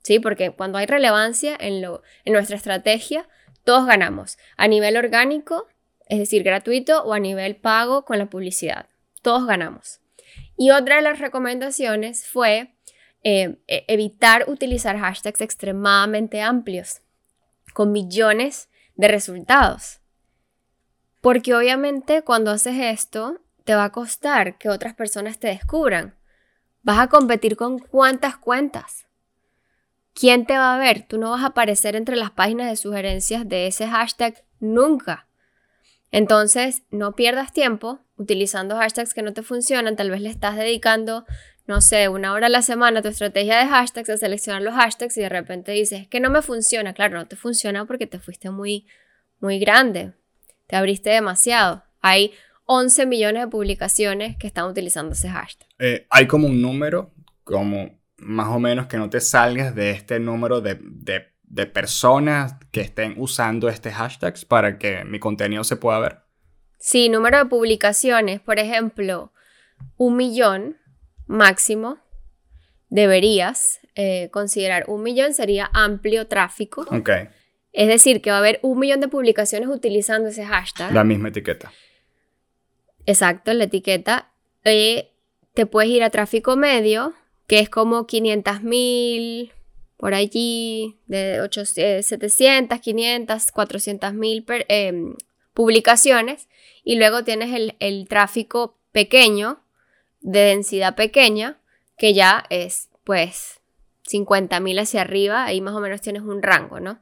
¿Sí? 0.04 0.20
Porque 0.20 0.52
cuando 0.52 0.78
hay 0.78 0.86
relevancia 0.86 1.58
en, 1.60 1.82
lo, 1.82 2.04
en 2.26 2.34
nuestra 2.34 2.58
estrategia, 2.58 3.28
todos 3.64 3.88
ganamos. 3.88 4.38
A 4.56 4.68
nivel 4.68 4.98
orgánico, 4.98 5.68
es 6.06 6.20
decir, 6.20 6.44
gratuito, 6.44 7.04
o 7.06 7.14
a 7.14 7.20
nivel 7.20 7.56
pago 7.56 8.06
con 8.06 8.20
la 8.20 8.30
publicidad. 8.30 8.86
Todos 9.24 9.48
ganamos. 9.48 10.00
Y 10.56 10.70
otra 10.70 10.98
de 10.98 11.02
las 11.02 11.18
recomendaciones 11.18 12.28
fue 12.28 12.76
eh, 13.24 13.58
evitar 13.66 14.48
utilizar 14.48 14.96
hashtags 14.96 15.42
extremadamente 15.42 16.40
amplios, 16.40 17.02
con 17.74 17.92
millones 17.92 18.70
de 18.94 19.08
resultados. 19.08 19.99
Porque 21.22 21.54
obviamente 21.54 22.22
cuando 22.22 22.52
haces 22.52 22.76
esto, 22.78 23.40
te 23.64 23.76
va 23.76 23.86
a 23.86 23.92
costar 23.92 24.58
que 24.58 24.70
otras 24.70 24.94
personas 24.94 25.40
te 25.40 25.48
descubran. 25.48 26.16
Vas 26.82 27.00
a 27.00 27.08
competir 27.08 27.56
con 27.56 27.80
cuántas 27.80 28.38
cuentas. 28.38 29.06
¿Quién 30.14 30.46
te 30.46 30.58
va 30.58 30.76
a 30.76 30.80
ver? 30.80 31.06
Tú 31.08 31.18
no 31.18 31.32
vas 31.32 31.44
a 31.44 31.48
aparecer 31.48 31.96
entre 31.96 32.16
las 32.16 32.32
páginas 32.32 32.70
de 32.70 32.76
sugerencias 32.76 33.48
de 33.48 33.68
ese 33.68 33.88
hashtag 33.88 34.44
nunca. 34.60 35.28
Entonces, 36.12 36.84
no 36.90 37.16
pierdas 37.16 37.54
tiempo 37.54 38.00
utilizando 38.18 38.76
hashtags 38.76 39.14
que 39.14 39.22
no 39.22 39.34
te 39.34 39.44
funcionan. 39.44 39.96
Tal 39.96 40.10
vez 40.10 40.22
le 40.22 40.30
estás 40.30 40.56
dedicando, 40.56 41.26
no 41.68 41.82
sé, 41.82 42.10
una 42.10 42.34
hora 42.34 42.48
a 42.48 42.50
la 42.50 42.62
semana 42.62 43.00
a 43.00 43.02
tu 43.02 43.10
estrategia 43.10 43.60
de 43.60 43.68
hashtags, 43.68 44.10
a 44.10 44.18
seleccionar 44.18 44.62
los 44.62 44.74
hashtags 44.74 45.16
y 45.18 45.22
de 45.22 45.30
repente 45.30 45.72
dices 45.72 46.08
que 46.08 46.20
no 46.20 46.30
me 46.30 46.42
funciona. 46.42 46.94
Claro, 46.94 47.18
no 47.18 47.28
te 47.28 47.36
funciona 47.36 47.86
porque 47.86 48.08
te 48.08 48.20
fuiste 48.20 48.50
muy, 48.50 48.88
muy 49.40 49.60
grande. 49.60 50.14
Te 50.70 50.76
abriste 50.76 51.10
demasiado. 51.10 51.84
Hay 52.00 52.32
11 52.66 53.08
millones 53.08 53.42
de 53.42 53.48
publicaciones 53.48 54.38
que 54.38 54.46
están 54.46 54.66
utilizando 54.66 55.14
ese 55.14 55.28
hashtag. 55.28 55.68
Eh, 55.80 56.06
hay 56.12 56.28
como 56.28 56.46
un 56.46 56.62
número, 56.62 57.12
como 57.44 58.00
más 58.18 58.50
o 58.50 58.60
menos 58.60 58.86
que 58.86 58.98
no 58.98 59.10
te 59.10 59.20
salgas 59.20 59.74
de 59.74 59.90
este 59.90 60.20
número 60.20 60.62
de, 60.62 60.78
de, 60.80 61.26
de, 61.42 61.66
personas 61.66 62.54
que 62.72 62.82
estén 62.82 63.16
usando 63.18 63.68
este 63.68 63.92
hashtags 63.92 64.46
para 64.46 64.78
que 64.78 65.04
mi 65.06 65.18
contenido 65.18 65.64
se 65.64 65.76
pueda 65.76 65.98
ver. 65.98 66.20
Sí, 66.78 67.10
número 67.10 67.40
de 67.40 67.46
publicaciones, 67.46 68.40
por 68.40 68.60
ejemplo, 68.60 69.34
un 69.98 70.18
millón 70.18 70.78
máximo. 71.26 71.98
Deberías 72.90 73.80
eh, 73.96 74.30
considerar 74.32 74.86
un 74.88 75.02
millón 75.02 75.34
sería 75.34 75.72
amplio 75.74 76.28
tráfico. 76.28 76.86
Ok. 76.92 77.10
Es 77.72 77.88
decir, 77.88 78.22
que 78.22 78.32
va 78.32 78.38
a 78.38 78.40
haber 78.40 78.60
un 78.64 78.80
millón 78.80 79.00
de 79.00 79.08
publicaciones 79.08 79.70
utilizando 79.70 80.30
ese 80.30 80.46
hashtag. 80.46 80.94
La 80.94 81.04
misma 81.04 81.30
etiqueta. 81.30 81.72
Exacto, 83.06 83.54
la 83.54 83.66
etiqueta. 83.66 84.32
Eh, 84.64 85.12
te 85.54 85.66
puedes 85.66 85.92
ir 85.92 86.04
a 86.04 86.10
tráfico 86.10 86.56
medio, 86.56 87.14
que 87.48 87.60
es 87.60 87.70
como 87.70 88.08
500 88.08 88.64
mil, 88.64 89.52
por 89.98 90.14
allí, 90.14 90.98
de 91.06 91.42
800, 91.42 92.06
700, 92.06 92.80
500, 92.80 93.52
400 93.52 94.14
mil 94.14 94.46
eh, 94.48 94.94
publicaciones. 95.54 96.48
Y 96.84 96.98
luego 96.98 97.24
tienes 97.24 97.54
el, 97.54 97.76
el 97.80 98.08
tráfico 98.08 98.78
pequeño, 98.92 99.62
de 100.22 100.40
densidad 100.40 100.96
pequeña, 100.96 101.60
que 101.98 102.14
ya 102.14 102.46
es 102.50 102.90
pues 103.04 103.60
50 104.04 104.60
mil 104.60 104.80
hacia 104.80 105.02
arriba, 105.02 105.46
ahí 105.46 105.62
más 105.62 105.76
o 105.76 105.80
menos 105.80 106.02
tienes 106.02 106.24
un 106.24 106.42
rango, 106.42 106.80
¿no? 106.80 107.00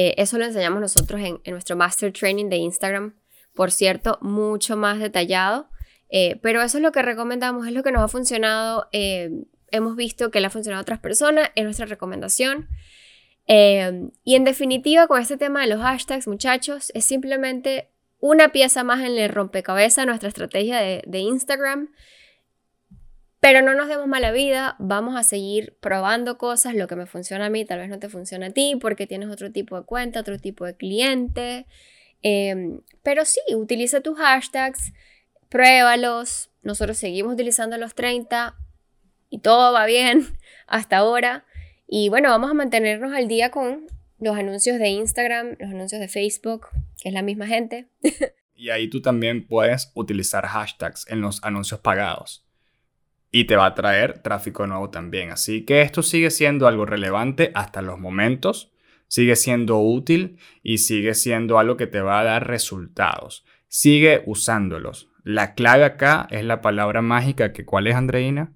Eh, 0.00 0.14
eso 0.16 0.38
lo 0.38 0.44
enseñamos 0.44 0.80
nosotros 0.80 1.20
en, 1.20 1.40
nuestro 1.46 1.76
Master 1.76 2.12
Training 2.12 2.48
de 2.48 2.54
Instagram, 2.54 3.16
por 3.52 3.72
cierto, 3.72 4.16
mucho 4.20 4.76
más 4.76 5.00
detallado. 5.00 5.70
Eh, 6.08 6.38
pero 6.40 6.62
eso 6.62 6.78
es 6.78 6.84
lo 6.84 6.92
que 6.92 7.02
recomendamos, 7.02 7.66
es 7.66 7.72
lo 7.72 7.82
que 7.82 7.90
nos 7.90 8.02
ha 8.02 8.06
funcionado. 8.06 8.86
Eh, 8.92 9.28
hemos 9.72 9.96
visto 9.96 10.30
que 10.30 10.38
le 10.38 10.46
ha 10.46 10.50
funcionado 10.50 10.78
a 10.78 10.82
otras 10.82 11.00
personas, 11.00 11.50
es 11.56 11.64
nuestra 11.64 11.86
recomendación. 11.86 12.68
Y 13.48 14.34
en 14.36 14.44
definitiva, 14.44 15.08
con 15.08 15.20
este 15.20 15.36
tema 15.36 15.62
de 15.62 15.66
los 15.66 15.80
hashtags, 15.80 16.28
muchachos, 16.28 16.92
es 16.94 17.04
simplemente 17.04 17.90
una 18.20 18.50
pieza 18.50 18.84
más 18.84 19.00
en 19.00 19.18
el 19.18 19.30
rompecabezas 19.30 20.06
nuestra 20.06 20.28
estrategia 20.28 20.78
de 20.80 21.18
Instagram. 21.18 21.88
Pero 23.40 23.62
no 23.62 23.74
nos 23.74 23.88
demos 23.88 24.08
mala 24.08 24.32
vida, 24.32 24.74
vamos 24.80 25.14
a 25.16 25.22
seguir 25.22 25.76
probando 25.80 26.38
cosas, 26.38 26.74
lo 26.74 26.88
que 26.88 26.96
me 26.96 27.06
funciona 27.06 27.46
a 27.46 27.50
mí 27.50 27.64
tal 27.64 27.78
vez 27.78 27.88
no 27.88 28.00
te 28.00 28.08
funciona 28.08 28.46
a 28.46 28.50
ti 28.50 28.76
porque 28.80 29.06
tienes 29.06 29.28
otro 29.30 29.52
tipo 29.52 29.78
de 29.78 29.86
cuenta, 29.86 30.20
otro 30.20 30.38
tipo 30.38 30.64
de 30.64 30.76
cliente. 30.76 31.66
Eh, 32.22 32.80
pero 33.04 33.24
sí, 33.24 33.40
utiliza 33.54 34.00
tus 34.00 34.18
hashtags, 34.18 34.92
pruébalos. 35.48 36.50
Nosotros 36.62 36.98
seguimos 36.98 37.34
utilizando 37.34 37.78
los 37.78 37.94
30 37.94 38.56
y 39.30 39.38
todo 39.38 39.72
va 39.72 39.86
bien 39.86 40.26
hasta 40.66 40.96
ahora. 40.96 41.46
Y 41.86 42.08
bueno, 42.08 42.30
vamos 42.30 42.50
a 42.50 42.54
mantenernos 42.54 43.12
al 43.14 43.28
día 43.28 43.52
con 43.52 43.86
los 44.18 44.36
anuncios 44.36 44.80
de 44.80 44.88
Instagram, 44.88 45.54
los 45.60 45.70
anuncios 45.70 46.00
de 46.00 46.08
Facebook, 46.08 46.66
que 47.00 47.08
es 47.08 47.14
la 47.14 47.22
misma 47.22 47.46
gente. 47.46 47.86
y 48.56 48.70
ahí 48.70 48.90
tú 48.90 49.00
también 49.00 49.46
puedes 49.46 49.92
utilizar 49.94 50.44
hashtags 50.44 51.06
en 51.08 51.20
los 51.20 51.42
anuncios 51.44 51.78
pagados 51.78 52.47
y 53.30 53.44
te 53.44 53.56
va 53.56 53.66
a 53.66 53.74
traer 53.74 54.20
tráfico 54.20 54.66
nuevo 54.66 54.90
también. 54.90 55.30
Así 55.30 55.64
que 55.64 55.82
esto 55.82 56.02
sigue 56.02 56.30
siendo 56.30 56.66
algo 56.66 56.86
relevante 56.86 57.50
hasta 57.54 57.82
los 57.82 57.98
momentos, 57.98 58.72
sigue 59.06 59.36
siendo 59.36 59.78
útil 59.78 60.38
y 60.62 60.78
sigue 60.78 61.14
siendo 61.14 61.58
algo 61.58 61.76
que 61.76 61.86
te 61.86 62.00
va 62.00 62.20
a 62.20 62.24
dar 62.24 62.46
resultados. 62.46 63.44
Sigue 63.68 64.22
usándolos. 64.26 65.10
La 65.24 65.54
clave 65.54 65.84
acá 65.84 66.26
es 66.30 66.44
la 66.44 66.62
palabra 66.62 67.02
mágica 67.02 67.52
que 67.52 67.64
¿cuál 67.64 67.86
es 67.86 67.94
Andreina? 67.94 68.52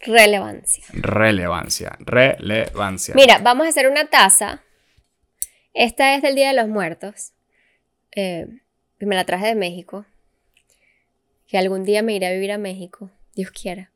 Relevancia. 0.00 0.84
Relevancia, 0.92 1.96
relevancia. 2.00 3.14
Mira, 3.14 3.38
vamos 3.38 3.66
a 3.66 3.70
hacer 3.70 3.88
una 3.88 4.06
taza. 4.06 4.62
Esta 5.74 6.14
es 6.14 6.22
del 6.22 6.34
Día 6.34 6.48
de 6.48 6.54
los 6.54 6.68
Muertos. 6.68 7.32
Eh, 8.14 8.46
me 8.98 9.14
la 9.14 9.24
traje 9.24 9.48
de 9.48 9.54
México. 9.54 10.06
Que 11.46 11.58
algún 11.58 11.84
día 11.84 12.02
me 12.02 12.14
iré 12.14 12.26
a 12.26 12.32
vivir 12.32 12.52
a 12.52 12.58
México. 12.58 13.10
Dios 13.36 13.50
quiera. 13.50 13.90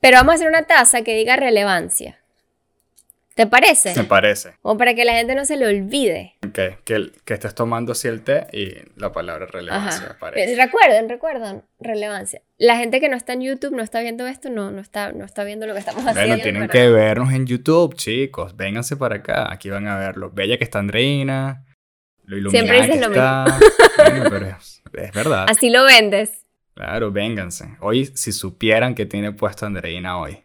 Pero 0.00 0.16
vamos 0.18 0.32
a 0.32 0.34
hacer 0.36 0.48
una 0.48 0.62
taza 0.62 1.02
que 1.02 1.16
diga 1.16 1.34
relevancia. 1.34 2.20
¿Te 3.34 3.46
parece? 3.46 3.94
Me 3.94 4.04
parece. 4.04 4.54
O 4.62 4.76
para 4.76 4.94
que 4.94 5.04
la 5.04 5.14
gente 5.14 5.34
no 5.34 5.44
se 5.44 5.56
le 5.56 5.66
olvide. 5.66 6.34
Okay. 6.46 6.76
Que, 6.84 7.12
que 7.24 7.34
estés 7.34 7.54
tomando 7.54 7.92
así 7.92 8.08
el 8.08 8.22
té 8.22 8.48
y 8.52 8.74
la 8.96 9.12
palabra 9.12 9.46
relevancia. 9.46 10.16
Parece. 10.18 10.56
Recuerden, 10.56 11.08
recuerden, 11.08 11.62
relevancia. 11.78 12.42
La 12.58 12.76
gente 12.76 13.00
que 13.00 13.08
no 13.08 13.16
está 13.16 13.32
en 13.34 13.42
YouTube, 13.42 13.76
no 13.76 13.82
está 13.82 14.00
viendo 14.00 14.26
esto, 14.26 14.50
no, 14.50 14.72
no, 14.72 14.80
está, 14.80 15.12
no 15.12 15.24
está 15.24 15.44
viendo 15.44 15.66
lo 15.66 15.72
que 15.72 15.78
estamos 15.80 16.04
haciendo. 16.04 16.28
Bueno, 16.28 16.42
tienen 16.42 16.68
que 16.68 16.88
vernos 16.90 17.32
en 17.32 17.46
YouTube, 17.46 17.94
chicos. 17.94 18.56
Vénganse 18.56 18.96
para 18.96 19.16
acá. 19.16 19.52
Aquí 19.52 19.70
van 19.70 19.86
a 19.86 19.96
verlo. 19.96 20.30
Bella 20.30 20.58
que 20.58 20.64
está 20.64 20.80
Andreina. 20.80 21.64
Lo 22.24 22.36
iluminada 22.36 22.66
Siempre 22.66 22.86
dices 22.86 23.08
lo 23.08 23.14
está. 23.14 23.44
mismo. 24.12 24.30
pero 24.30 24.46
es, 24.46 24.82
es 24.92 25.12
verdad. 25.12 25.46
Así 25.48 25.70
lo 25.70 25.84
vendes. 25.84 26.44
Claro, 26.78 27.10
vénganse. 27.10 27.76
Hoy, 27.80 28.06
si 28.14 28.30
supieran 28.30 28.94
que 28.94 29.04
tiene 29.04 29.32
puesto 29.32 29.66
Andreina 29.66 30.16
hoy. 30.16 30.38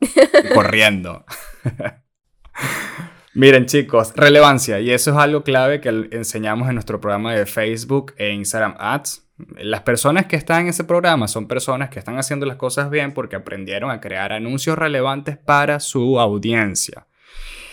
corriendo. 0.54 1.24
Miren 3.34 3.66
chicos, 3.66 4.12
relevancia, 4.14 4.78
y 4.78 4.92
eso 4.92 5.10
es 5.10 5.16
algo 5.16 5.42
clave 5.42 5.80
que 5.80 5.88
enseñamos 6.12 6.68
en 6.68 6.74
nuestro 6.74 7.00
programa 7.00 7.34
de 7.34 7.44
Facebook 7.44 8.14
e 8.18 8.30
Instagram 8.30 8.76
Ads. 8.78 9.26
Las 9.58 9.80
personas 9.80 10.26
que 10.26 10.36
están 10.36 10.60
en 10.62 10.68
ese 10.68 10.84
programa 10.84 11.26
son 11.26 11.48
personas 11.48 11.90
que 11.90 11.98
están 11.98 12.18
haciendo 12.18 12.46
las 12.46 12.56
cosas 12.56 12.88
bien 12.88 13.12
porque 13.12 13.34
aprendieron 13.34 13.90
a 13.90 14.00
crear 14.00 14.32
anuncios 14.32 14.78
relevantes 14.78 15.38
para 15.38 15.80
su 15.80 16.20
audiencia. 16.20 17.08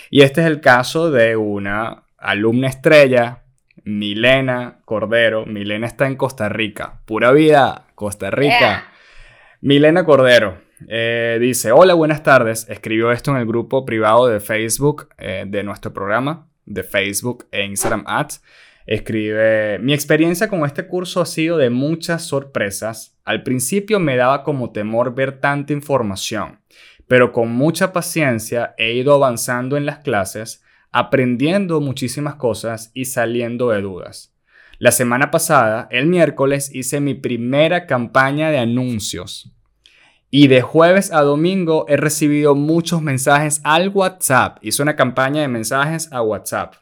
Y 0.09 0.23
este 0.23 0.41
es 0.41 0.47
el 0.47 0.59
caso 0.59 1.11
de 1.11 1.35
una 1.37 2.05
alumna 2.17 2.67
estrella, 2.67 3.43
Milena 3.83 4.79
Cordero. 4.85 5.45
Milena 5.45 5.87
está 5.87 6.07
en 6.07 6.15
Costa 6.15 6.49
Rica. 6.49 7.01
Pura 7.05 7.31
vida, 7.31 7.87
Costa 7.95 8.31
Rica. 8.31 8.91
Milena 9.61 10.05
Cordero. 10.05 10.59
Eh, 10.87 11.37
dice, 11.39 11.71
hola, 11.71 11.93
buenas 11.93 12.23
tardes. 12.23 12.67
Escribió 12.69 13.11
esto 13.11 13.31
en 13.31 13.37
el 13.37 13.45
grupo 13.47 13.85
privado 13.85 14.27
de 14.27 14.39
Facebook 14.39 15.09
eh, 15.17 15.45
de 15.47 15.63
nuestro 15.63 15.93
programa, 15.93 16.47
de 16.65 16.83
Facebook 16.83 17.47
e 17.51 17.63
Instagram 17.65 18.03
Ads. 18.05 18.41
Escribe, 18.85 19.79
mi 19.79 19.93
experiencia 19.93 20.47
con 20.47 20.65
este 20.65 20.87
curso 20.87 21.19
ha 21.19 21.25
sido 21.25 21.57
de 21.57 21.69
muchas 21.69 22.23
sorpresas. 22.23 23.17
Al 23.25 23.43
principio 23.43 23.99
me 23.99 24.15
daba 24.15 24.43
como 24.43 24.71
temor 24.71 25.13
ver 25.13 25.41
tanta 25.41 25.73
información, 25.73 26.59
pero 27.05 27.33
con 27.33 27.51
mucha 27.51 27.91
paciencia 27.91 28.75
he 28.77 28.93
ido 28.93 29.13
avanzando 29.13 29.75
en 29.75 29.85
las 29.85 29.99
clases, 29.99 30.63
aprendiendo 30.97 31.79
muchísimas 31.79 32.35
cosas 32.35 32.89
y 32.95 33.05
saliendo 33.05 33.69
de 33.69 33.81
dudas. 33.81 34.33
La 34.79 34.91
semana 34.91 35.29
pasada, 35.29 35.87
el 35.91 36.07
miércoles, 36.07 36.73
hice 36.73 36.99
mi 37.01 37.13
primera 37.13 37.85
campaña 37.85 38.49
de 38.49 38.57
anuncios 38.57 39.53
y 40.31 40.47
de 40.47 40.63
jueves 40.63 41.13
a 41.13 41.21
domingo 41.21 41.85
he 41.87 41.97
recibido 41.97 42.55
muchos 42.55 43.03
mensajes 43.03 43.61
al 43.63 43.89
WhatsApp. 43.89 44.57
Hice 44.63 44.81
una 44.81 44.95
campaña 44.95 45.41
de 45.41 45.47
mensajes 45.47 46.11
a 46.11 46.23
WhatsApp. 46.23 46.73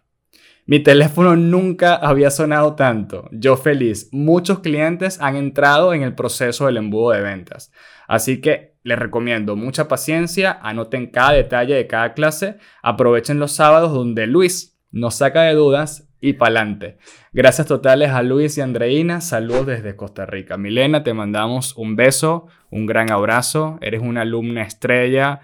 Mi 0.66 0.80
teléfono 0.80 1.36
nunca 1.36 1.96
había 1.96 2.32
sonado 2.32 2.76
tanto. 2.76 3.28
Yo 3.34 3.58
feliz. 3.58 4.08
Muchos 4.14 4.60
clientes 4.60 5.20
han 5.20 5.36
entrado 5.36 5.94
en 5.94 6.04
el 6.04 6.16
proceso 6.16 6.68
del 6.68 6.78
embudo 6.78 7.12
de 7.12 7.22
ventas. 7.22 7.72
Así 8.08 8.40
que 8.40 8.75
les 8.86 9.00
recomiendo 9.00 9.56
mucha 9.56 9.88
paciencia, 9.88 10.60
anoten 10.62 11.08
cada 11.08 11.34
detalle 11.34 11.74
de 11.74 11.88
cada 11.88 12.14
clase, 12.14 12.58
aprovechen 12.84 13.40
los 13.40 13.52
sábados 13.52 13.92
donde 13.92 14.28
Luis 14.28 14.80
nos 14.92 15.16
saca 15.16 15.42
de 15.42 15.56
dudas 15.56 16.08
y 16.22 16.34
pa'lante. 16.34 16.98
Gracias 17.34 17.66
totales 17.66 18.12
a 18.12 18.22
Luis 18.22 18.60
y 18.60 18.62
Andreina. 18.62 19.22
Saludos 19.22 19.66
desde 19.66 19.96
Costa 19.96 20.28
Rica. 20.28 20.58
Milena, 20.58 21.04
te 21.04 21.16
mandamos 21.16 21.76
un 21.76 21.96
beso, 21.96 22.46
un 22.70 22.86
gran 22.86 23.12
abrazo. 23.12 23.80
Eres 23.82 24.02
una 24.02 24.22
alumna 24.22 24.62
estrella. 24.62 25.42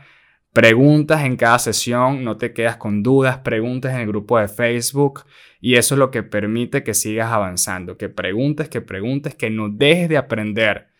Preguntas 0.53 1.25
en 1.25 1.35
cada 1.35 1.57
sesión, 1.57 2.23
no 2.23 2.37
te 2.37 2.53
quedas 2.53 2.77
con 2.77 3.01
dudas, 3.01 3.39
preguntas 3.39 3.93
en 3.93 4.01
el 4.01 4.07
grupo 4.07 4.37
de 4.37 4.49
Facebook 4.49 5.23
y 5.59 5.75
eso 5.75 5.95
es 5.95 5.99
lo 5.99 6.11
que 6.11 6.21
permite 6.23 6.83
que 6.83 6.93
sigas 6.93 7.31
avanzando, 7.31 7.97
que 7.97 8.09
preguntes, 8.09 8.69
que 8.69 8.81
preguntes, 8.81 9.33
que 9.33 9.49
no 9.49 9.69
dejes 9.69 10.09
de 10.09 10.17
aprender. 10.17 10.90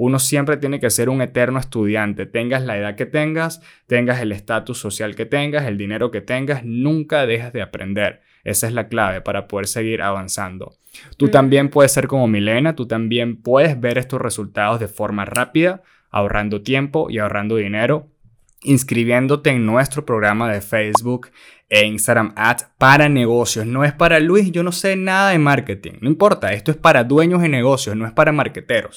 Uno 0.00 0.20
siempre 0.20 0.56
tiene 0.56 0.78
que 0.78 0.90
ser 0.90 1.08
un 1.08 1.20
eterno 1.22 1.58
estudiante, 1.58 2.24
tengas 2.24 2.62
la 2.62 2.78
edad 2.78 2.94
que 2.94 3.04
tengas, 3.04 3.60
tengas 3.88 4.20
el 4.20 4.30
estatus 4.30 4.78
social 4.78 5.16
que 5.16 5.26
tengas, 5.26 5.66
el 5.66 5.76
dinero 5.76 6.12
que 6.12 6.20
tengas, 6.20 6.64
nunca 6.64 7.26
dejes 7.26 7.52
de 7.52 7.62
aprender. 7.62 8.20
Esa 8.44 8.68
es 8.68 8.74
la 8.74 8.86
clave 8.86 9.22
para 9.22 9.48
poder 9.48 9.66
seguir 9.66 10.00
avanzando. 10.02 10.76
Tú 11.16 11.26
mm. 11.26 11.30
también 11.32 11.68
puedes 11.68 11.90
ser 11.90 12.06
como 12.06 12.28
Milena, 12.28 12.76
tú 12.76 12.86
también 12.86 13.42
puedes 13.42 13.80
ver 13.80 13.98
estos 13.98 14.20
resultados 14.20 14.78
de 14.78 14.86
forma 14.86 15.24
rápida, 15.24 15.82
ahorrando 16.10 16.62
tiempo 16.62 17.10
y 17.10 17.18
ahorrando 17.18 17.56
dinero, 17.56 18.06
inscribiéndote 18.62 19.50
en 19.50 19.66
nuestro 19.66 20.06
programa 20.06 20.48
de 20.52 20.60
Facebook 20.60 21.32
e 21.68 21.84
Instagram 21.84 22.34
Ads 22.36 22.68
para 22.78 23.08
negocios. 23.08 23.66
No 23.66 23.82
es 23.82 23.94
para 23.94 24.20
Luis, 24.20 24.52
yo 24.52 24.62
no 24.62 24.70
sé 24.70 24.94
nada 24.94 25.30
de 25.30 25.40
marketing. 25.40 25.94
No 26.00 26.08
importa, 26.08 26.52
esto 26.52 26.70
es 26.70 26.76
para 26.76 27.02
dueños 27.02 27.42
de 27.42 27.48
negocios, 27.48 27.96
no 27.96 28.06
es 28.06 28.12
para 28.12 28.30
marqueteros. 28.30 28.96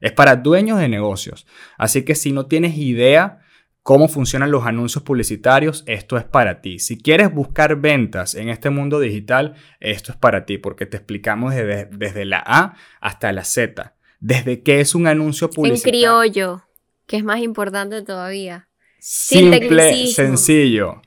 Es 0.00 0.12
para 0.12 0.36
dueños 0.36 0.78
de 0.78 0.88
negocios. 0.88 1.46
Así 1.76 2.04
que 2.04 2.14
si 2.14 2.32
no 2.32 2.46
tienes 2.46 2.76
idea 2.76 3.40
cómo 3.82 4.08
funcionan 4.08 4.50
los 4.50 4.66
anuncios 4.66 5.04
publicitarios, 5.04 5.84
esto 5.86 6.16
es 6.16 6.24
para 6.24 6.60
ti. 6.60 6.78
Si 6.78 6.98
quieres 6.98 7.32
buscar 7.32 7.76
ventas 7.76 8.34
en 8.34 8.48
este 8.48 8.70
mundo 8.70 9.00
digital, 9.00 9.54
esto 9.78 10.12
es 10.12 10.18
para 10.18 10.44
ti, 10.46 10.58
porque 10.58 10.86
te 10.86 10.96
explicamos 10.96 11.54
desde, 11.54 12.24
la 12.24 12.42
A 12.44 12.74
hasta 13.00 13.32
la 13.32 13.44
Z. 13.44 13.94
Desde 14.20 14.62
qué 14.62 14.80
es 14.80 14.94
un 14.94 15.06
anuncio 15.06 15.50
publicitario. 15.50 15.98
En 15.98 16.22
criollo, 16.22 16.62
que 17.06 17.16
es 17.16 17.24
más 17.24 17.40
importante 17.40 18.02
todavía. 18.02 18.68
Simple, 18.98 20.06
sencillo. 20.08 21.00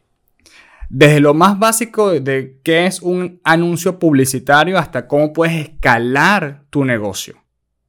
Desde 0.89 1.19
lo 1.19 1.33
más 1.33 1.57
básico 1.57 2.19
de 2.19 2.59
qué 2.63 2.85
es 2.85 3.01
un 3.01 3.39
anuncio 3.43 3.97
publicitario 3.97 4.77
hasta 4.77 5.07
cómo 5.07 5.33
puedes 5.33 5.55
escalar 5.55 6.63
tu 6.69 6.85
negocio. 6.85 7.42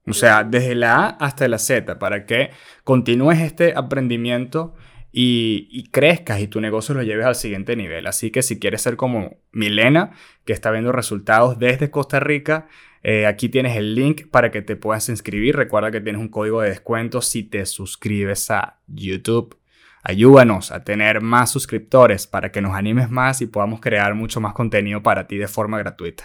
O 0.07 0.13
sea, 0.13 0.45
desde 0.45 0.75
la 0.75 0.97
A 0.97 1.09
hasta 1.09 1.49
la 1.49 1.59
Z, 1.59 1.99
para 1.99 2.27
que 2.27 2.51
continúes 2.85 3.41
este 3.41 3.73
aprendimiento 3.75 4.75
y, 5.17 5.89
crezcas 5.93 6.41
y 6.41 6.49
tu 6.49 6.61
negocio 6.61 6.95
lo 6.95 7.03
lleves 7.03 7.25
al 7.25 7.37
siguiente 7.37 7.77
nivel. 7.77 8.07
Así 8.07 8.31
que 8.31 8.43
si 8.43 8.59
quieres 8.59 8.83
ser 8.83 8.97
como 8.97 9.37
Milena, 9.53 10.11
que 10.45 10.53
está 10.53 10.71
viendo 10.73 10.91
resultados 10.91 11.59
desde 11.59 11.91
Costa 11.91 12.19
Rica, 12.19 12.67
eh, 13.03 13.27
aquí 13.27 13.49
tienes 13.49 13.77
el 13.77 13.95
link 13.95 14.27
para 14.31 14.51
que 14.51 14.61
te 14.61 14.77
puedas 14.77 15.09
inscribir. 15.09 15.57
Recuerda 15.57 15.91
que 15.91 16.01
tienes 16.01 16.21
un 16.21 16.29
código 16.29 16.63
de 16.63 16.71
descuento 16.71 17.23
si 17.23 17.45
te 17.45 17.65
suscribes 17.65 18.51
a 18.51 18.81
YouTube. 18.89 19.57
Ayúdanos 20.03 20.73
a 20.73 20.85
tener 20.85 21.21
más 21.21 21.51
suscriptores 21.51 22.27
para 22.27 22.51
que 22.51 22.61
nos 22.61 22.75
animes 22.75 23.09
más 23.09 23.41
y 23.41 23.47
podamos 23.47 23.81
crear 23.81 24.15
mucho 24.15 24.41
más 24.41 24.53
contenido 24.53 25.03
para 25.03 25.29
ti 25.29 25.39
de 25.39 25.49
forma 25.49 25.79
gratuita. 25.79 26.25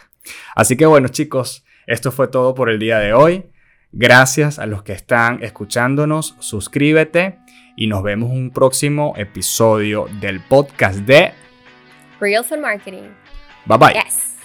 Así 0.55 0.75
que 0.75 0.85
bueno 0.85 1.07
chicos, 1.09 1.63
esto 1.85 2.11
fue 2.11 2.27
todo 2.27 2.55
por 2.55 2.69
el 2.69 2.79
día 2.79 2.99
de 2.99 3.13
hoy. 3.13 3.45
Gracias 3.91 4.59
a 4.59 4.65
los 4.65 4.83
que 4.83 4.93
están 4.93 5.43
escuchándonos, 5.43 6.35
suscríbete 6.39 7.39
y 7.75 7.87
nos 7.87 8.03
vemos 8.03 8.31
en 8.31 8.37
un 8.37 8.51
próximo 8.51 9.13
episodio 9.17 10.07
del 10.19 10.41
podcast 10.41 10.99
de 10.99 11.33
Real 12.19 12.45
Fun 12.45 12.61
Marketing. 12.61 13.09
Bye 13.65 13.77
bye. 13.77 14.38